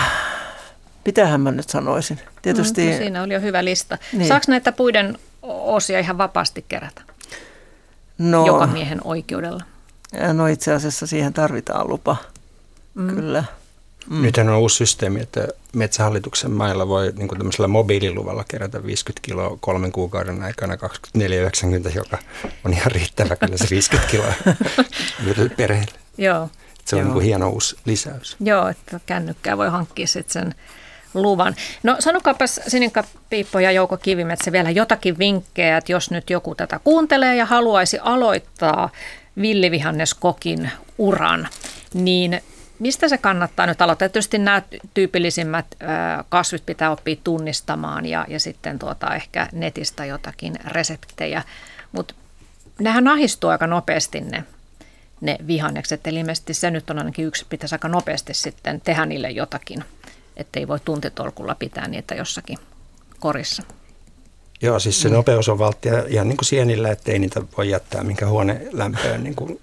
[1.06, 2.20] mitähän mä nyt sanoisin?
[2.42, 3.98] Tietysti, no, siinä oli jo hyvä lista.
[4.14, 4.28] Niin.
[4.28, 7.02] Saako näitä puiden osia ihan vapaasti kerätä?
[8.18, 9.64] No, Joka miehen oikeudella?
[10.34, 12.16] No itse asiassa siihen tarvitaan lupa,
[12.94, 13.16] mm.
[13.16, 13.44] kyllä.
[14.10, 14.22] Mm.
[14.22, 19.58] Nythän on uusi systeemi, että metsähallituksen mailla voi niin kuin tämmöisellä mobiililuvalla kerätä 50 kiloa
[19.60, 22.18] kolmen kuukauden aikana 24,90, joka
[22.66, 24.34] on ihan riittävä kyllä se 50 kiloa
[25.58, 26.00] perheelle.
[26.18, 26.50] Joo.
[26.86, 27.06] Se on Joo.
[27.06, 28.36] Niin kuin hieno uusi lisäys.
[28.40, 30.56] Joo, että kännykkää voi hankkia sitten sen
[31.14, 31.56] luvan.
[31.84, 36.80] No sanokaapas Sinikka Piippo ja Jouko Kivimetsä vielä jotakin vinkkejä, että jos nyt joku tätä
[36.84, 38.90] kuuntelee ja haluaisi aloittaa
[39.42, 41.48] villivihanneskokin uran,
[41.94, 42.42] niin
[42.80, 44.10] Mistä se kannattaa nyt aloittaa?
[44.10, 44.62] Tietysti nämä
[44.94, 45.66] tyypillisimmät
[46.30, 51.44] kasvit pitää oppia tunnistamaan ja, ja sitten tuota, ehkä netistä jotakin reseptejä,
[51.92, 52.14] mutta
[52.80, 54.44] nehän ahistuu aika nopeasti ne,
[55.22, 59.30] ne vihannekset, eli ilmeisesti se nyt on ainakin yksi, pitäisi aika nopeasti sitten tehdä niille
[59.30, 59.84] jotakin,
[60.38, 62.58] ettei voi tuntitolkulla pitää niitä jossakin
[63.20, 63.64] korissa.
[64.62, 68.28] Joo, siis se nopeus on valttia ihan niin kuin sienillä, ettei niitä voi jättää minkä
[68.28, 69.24] huone lämpöön.
[69.24, 69.62] Niin kuin,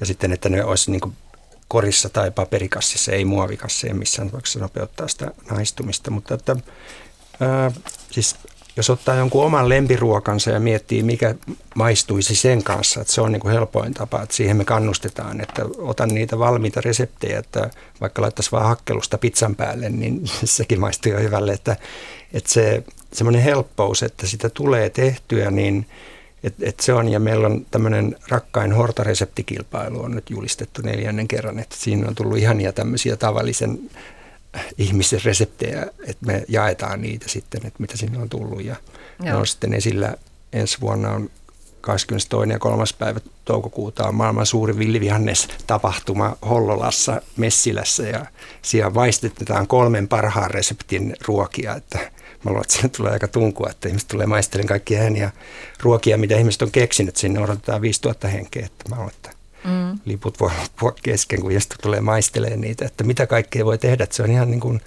[0.00, 1.16] ja sitten, että ne olisi niin kuin
[1.68, 6.10] korissa tai paperikassissa, ei muovikasseja missään tapauksessa nopeuttaa sitä naistumista.
[6.10, 6.56] Mutta että,
[7.40, 7.72] ää,
[8.10, 8.36] siis
[8.76, 11.34] jos ottaa jonkun oman lempiruokansa ja miettii, mikä
[11.74, 15.62] maistuisi sen kanssa, että se on niin kuin helpoin tapa, että siihen me kannustetaan, että
[15.78, 21.18] otan niitä valmiita reseptejä, että vaikka laittaisi vaan hakkelusta pizzan päälle, niin sekin maistuu jo
[21.18, 21.76] hyvälle, että,
[22.32, 25.86] että se semmoinen helppous, että sitä tulee tehtyä, niin–
[26.44, 31.58] et, et se on, ja meillä on tämmöinen rakkain hortareseptikilpailu on nyt julistettu neljännen kerran,
[31.58, 33.90] että siinä on tullut ihania tämmöisiä tavallisen
[34.78, 38.64] ihmisen reseptejä, että me jaetaan niitä sitten, että mitä sinne on tullut.
[38.64, 38.76] Ja
[39.22, 40.14] ne on sitten esillä
[40.52, 41.30] ensi vuonna on
[41.80, 42.52] 22.
[42.52, 42.84] ja 3.
[42.98, 48.26] päivä toukokuuta on maailman suuri villivihannes tapahtuma Hollolassa Messilässä ja
[48.62, 52.10] siellä vaistetetaan kolmen parhaan reseptin ruokia, että
[52.44, 55.32] Mä luulen, että sinne tulee aika tunkua, että ihmiset tulee maistelemaan kaikkia ääniä
[55.80, 57.16] ruokia, mitä ihmiset on keksinyt.
[57.16, 59.30] Sinne odotetaan 5000 henkeä, että mä luulen, että
[59.64, 59.98] mm.
[60.04, 64.04] liput voi loppua kesken, kun ihmiset tulee maistelemaan niitä, että mitä kaikkea voi tehdä.
[64.04, 64.80] Että se on ihan niin kuin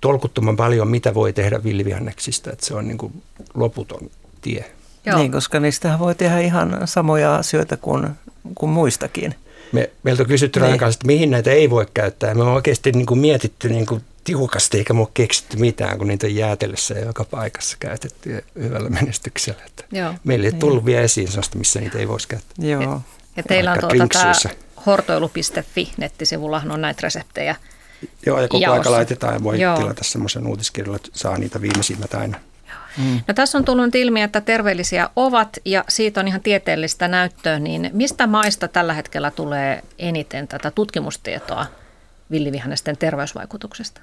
[0.00, 3.22] tolkuttoman paljon, mitä voi tehdä villivihanneksista, että se on niin kuin
[3.54, 4.10] loputon
[4.40, 4.64] tie.
[5.06, 5.18] Joo.
[5.18, 8.08] Niin, koska niistähän voi tehdä ihan samoja asioita kuin,
[8.54, 9.34] kuin muistakin.
[9.72, 10.78] Me, meiltä on kysytty niin.
[10.78, 12.34] kanssa, että mihin näitä ei voi käyttää.
[12.34, 16.26] Me on oikeasti niin kuin mietitty niin kuin tiukasti, eikä mua keksitty mitään, kun niitä
[16.26, 19.62] on jäätelössä ja joka paikassa käytetty hyvällä menestyksellä.
[19.66, 20.14] Että Joo.
[20.24, 20.60] Meillä ei niin.
[20.60, 22.66] tullut vielä esiin sellaista, missä niitä ei voisi käyttää.
[22.66, 22.82] Joo.
[22.82, 23.00] Ja,
[23.36, 24.32] ja teillä on tuota tämä
[24.86, 27.56] hortoilu.fi nettisivulla on näitä reseptejä.
[28.26, 28.78] Joo, ja koko jaossa.
[28.78, 29.76] aika laitetaan ja voi Joo.
[29.76, 32.40] tilata semmoisen uutiskirjalla, että saa niitä viimeisimmät aina.
[32.98, 33.20] Mm.
[33.28, 37.90] No, tässä on tullut ilmi, että terveellisiä ovat ja siitä on ihan tieteellistä näyttöä, niin
[37.92, 41.66] mistä maista tällä hetkellä tulee eniten tätä tutkimustietoa
[42.30, 44.00] villivihannesten terveysvaikutuksesta?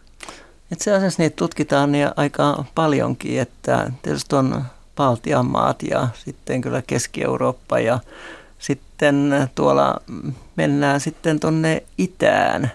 [0.71, 4.63] Itse asiassa niitä tutkitaan niin aika paljonkin, että tietysti on
[4.95, 7.99] Baltian maat ja sitten kyllä Keski-Eurooppa ja
[8.59, 10.01] sitten tuolla
[10.55, 12.71] mennään sitten tuonne itään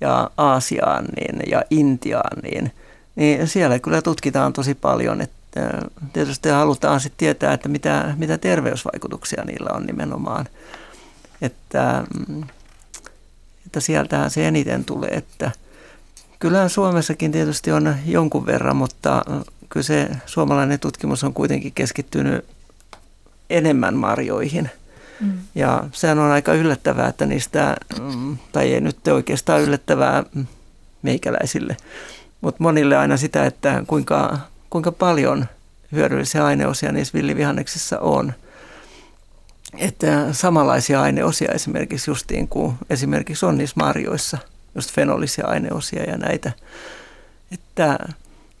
[0.00, 2.72] ja Aasiaan niin, ja Intiaan, niin,
[3.16, 5.40] niin siellä kyllä tutkitaan tosi paljon, että
[6.12, 10.46] Tietysti halutaan sitten tietää, että mitä, mitä terveysvaikutuksia niillä on nimenomaan.
[11.42, 12.42] Että, mm,
[13.66, 15.10] että sieltähän se eniten tulee.
[15.10, 15.50] Että
[16.40, 19.22] kyllähän Suomessakin tietysti on jonkun verran, mutta
[19.68, 22.44] kyllä se suomalainen tutkimus on kuitenkin keskittynyt
[23.50, 24.70] enemmän marjoihin.
[25.20, 25.32] Mm.
[25.54, 30.24] Ja sehän on aika yllättävää, että niistä, mm, tai ei nyt oikeastaan yllättävää
[31.02, 31.76] meikäläisille,
[32.40, 34.38] mutta monille aina sitä, että kuinka,
[34.70, 35.46] kuinka paljon
[35.92, 38.32] hyödyllisiä aineosia niissä villivihanneksissa on.
[39.78, 44.38] Että samanlaisia aineosia esimerkiksi justiin kuin esimerkiksi on niissä marjoissa,
[44.74, 46.52] just fenolisia aineosia ja näitä.
[47.52, 47.98] Että,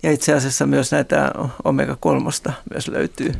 [0.02, 1.32] ja itse asiassa myös näitä
[1.64, 3.32] omega-3 myös löytyy.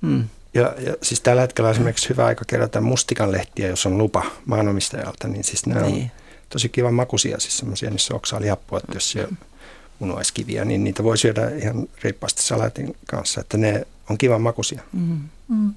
[0.00, 0.24] Mm.
[0.54, 5.28] Ja, ja siis tällä hetkellä on esimerkiksi hyvä aika kerätä mustikanlehtiä, jos on lupa maanomistajalta,
[5.28, 6.02] niin siis nämä niin.
[6.02, 6.10] on
[6.48, 9.32] tosi kivan makuisia, siis semmoisia, niissä oksaalihappoa, että jos siellä
[9.98, 14.82] munuaiskiviä, niin niitä voi syödä ihan reippaasti salatin kanssa, että ne on kivan makuisia.
[14.92, 15.20] Mm.
[15.48, 15.74] Mm.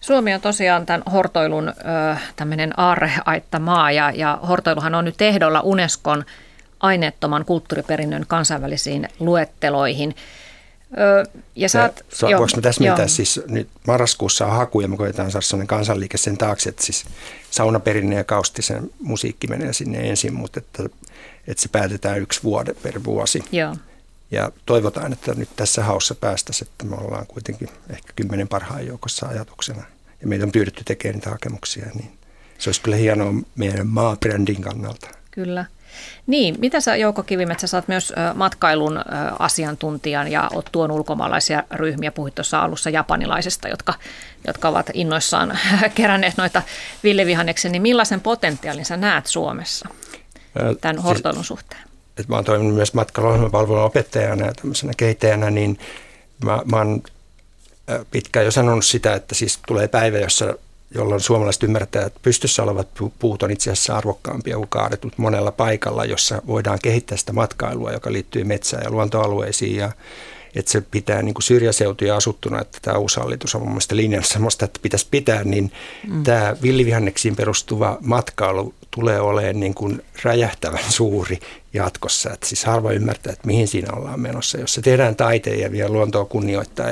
[0.00, 1.72] Suomi on tosiaan tämän hortoilun ö,
[2.36, 2.74] tämmöinen
[3.60, 6.24] maa ja, ja hortoiluhan on nyt ehdolla Unescon
[6.80, 10.14] aineettoman kulttuuriperinnön kansainvälisiin luetteloihin.
[11.56, 15.30] Ja saat, ja, jo, voinko mä täsmentää, siis nyt marraskuussa on haku ja me koetaan
[15.30, 17.04] saada sellainen kansanliike sen taakse, että siis
[17.50, 20.82] saunaperinne ja kaustisen musiikki menee sinne ensin, mutta että,
[21.46, 23.44] että se päätetään yksi vuode per vuosi.
[23.52, 23.76] Joo.
[24.30, 29.26] Ja toivotaan, että nyt tässä haussa päästäisiin, että me ollaan kuitenkin ehkä kymmenen parhaan joukossa
[29.26, 29.82] ajatuksena.
[30.20, 32.18] Ja meitä on pyydetty tekemään niitä hakemuksia, niin
[32.58, 35.08] se olisi kyllä hienoa meidän maabrändin kannalta.
[35.30, 35.64] Kyllä.
[36.26, 39.00] Niin, mitä sä Jouko Kivimetsä, sä oot myös matkailun
[39.38, 43.94] asiantuntijan ja oot tuon ulkomaalaisia ryhmiä, puhuit tuossa alussa japanilaisista, jotka,
[44.46, 45.58] jotka ovat innoissaan
[45.94, 46.62] keränneet noita
[47.02, 49.88] villivihanneksen, niin millaisen potentiaalin sä näet Suomessa
[50.80, 51.89] tämän siis, hortoilun suhteen?
[52.20, 55.78] Et mä oon toiminut myös matkailuohjelmapalvelun opettajana ja tämmöisenä kehittäjänä, niin
[56.44, 57.02] mä, mä oon
[58.10, 60.54] pitkään jo sanonut sitä, että siis tulee päivä, jossa
[60.94, 66.04] jolloin suomalaiset ymmärtää, että pystyssä olevat puut on itse asiassa arvokkaampia kuin kaadetut monella paikalla,
[66.04, 69.92] jossa voidaan kehittää sitä matkailua, joka liittyy metsään ja luontoalueisiin ja
[70.54, 74.28] että se pitää niin kuin syrjäseutuja asuttuna, että tämä uusi hallitus on mun mielestä linjannut
[74.28, 75.72] sellaista, että pitäisi pitää, niin
[76.08, 76.22] mm.
[76.22, 81.38] tämä villivihanneksiin perustuva matkailu tulee olemaan niin kuin räjähtävän suuri
[81.72, 82.30] jatkossa.
[82.32, 84.58] Että siis harva ymmärtää, että mihin siinä ollaan menossa.
[84.58, 86.88] Jos se tehdään taiteen ja vielä luontoa kunnioittaa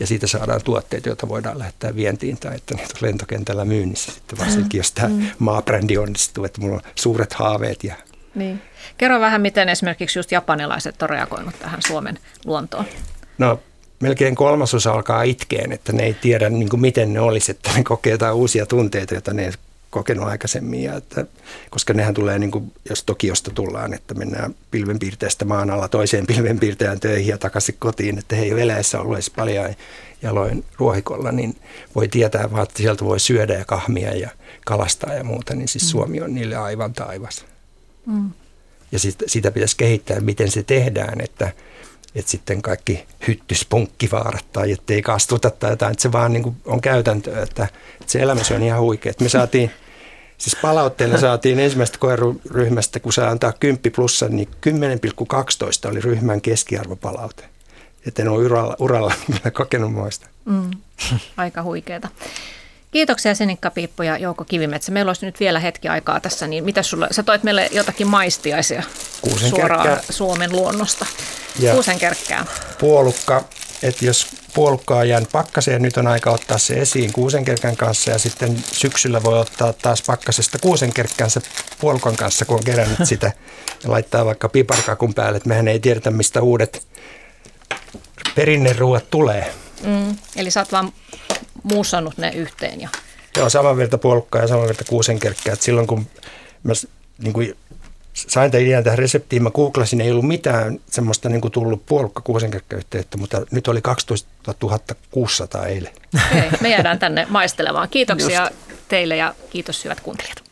[0.00, 4.38] ja siitä saadaan tuotteita, joita voidaan lähettää vientiin tai että niitä on lentokentällä myynnissä sitten
[4.38, 5.26] varsinkin, jos tämä mm.
[5.38, 7.84] maabrändi onnistuu, että mulla on suuret haaveet.
[7.84, 7.94] Ja...
[8.34, 8.62] Niin.
[8.98, 12.84] Kerro vähän, miten esimerkiksi just japanilaiset on reagoinut tähän Suomen luontoon.
[13.38, 13.60] No
[14.00, 17.84] melkein kolmasosa alkaa itkeen, että ne ei tiedä niin kuin miten ne olisi, että ne
[17.84, 19.52] kokee jotain uusia tunteita, joita ne ei
[19.90, 21.26] kokenut aikaisemmin, ja että,
[21.70, 27.00] koska nehän tulee, niin kuin, jos Tokiosta tullaan, että mennään pilvenpiirteestä maan alla toiseen pilvenpiirtejään
[27.00, 29.74] töihin ja takaisin kotiin, että he ei ole eläessä ollut edes paljon
[30.22, 31.56] jaloin ruohikolla, niin
[31.94, 34.30] voi tietää vaan, että sieltä voi syödä ja kahmia ja
[34.64, 35.88] kalastaa ja muuta, niin siis mm.
[35.88, 37.44] Suomi on niille aivan taivas.
[38.06, 38.30] Mm.
[38.92, 41.52] Ja sit, sitä pitäisi kehittää, miten se tehdään, että,
[42.18, 47.42] että sitten kaikki hyttyspunkkivaarat tai ettei kastuta tai jotain, että se vaan niin on käytäntö,
[47.42, 47.68] että,
[48.00, 49.10] että se elämä on ihan huikea.
[49.10, 49.70] Että me saatiin,
[50.38, 54.48] siis palautteena saatiin ensimmäisestä koeryhmästä, kun saa antaa 10 plussa, niin
[55.84, 57.44] 10,12 oli ryhmän keskiarvopalaute.
[58.06, 59.14] Että en ole uralla, uralla
[59.52, 60.26] kokenut muista.
[60.44, 60.70] Mm,
[61.36, 62.08] aika huikeeta.
[62.90, 64.92] Kiitoksia Senikka Piippo ja Jouko Kivimetsä.
[64.92, 68.82] Meillä olisi nyt vielä hetki aikaa tässä, niin mitä sulle, sä toit meille jotakin maistiaisia
[69.50, 71.06] suoraan Suomen luonnosta.
[71.58, 72.46] Ja Kuusenkerkkää.
[72.78, 73.44] Puolukka,
[73.82, 78.64] että jos puolukkaa jään pakkaseen, nyt on aika ottaa se esiin kuusenkerkän kanssa ja sitten
[78.72, 81.40] syksyllä voi ottaa taas pakkasesta kuusenkerkkänsä
[81.80, 83.32] puolukan kanssa, kun on kerännyt sitä
[83.84, 86.86] ja laittaa vaikka piparkakun päälle, että mehän ei tiedetä, mistä uudet
[88.34, 89.54] perinneruuat tulee.
[89.82, 90.92] Mm, eli sä oot vaan
[91.62, 92.80] muussannut ne yhteen.
[92.80, 92.88] Ja...
[93.36, 95.52] Joo, saman verta puolukkaa ja saman verta kuusenkerkkää.
[95.52, 96.06] Et silloin kun
[96.62, 96.72] mä
[97.18, 97.56] niin kuin
[98.14, 102.20] sain tämän idean tähän reseptiin, mä googlasin, ei ollut mitään semmoista niin kuin tullut puolukka
[102.20, 104.28] kuusenkerkkäyhteyttä, mutta nyt oli 12
[105.10, 105.92] 600 eilen.
[106.34, 107.88] Hei, me jäädään tänne maistelemaan.
[107.88, 108.54] Kiitoksia Just.
[108.88, 110.47] teille ja kiitos hyvät kuuntelijat.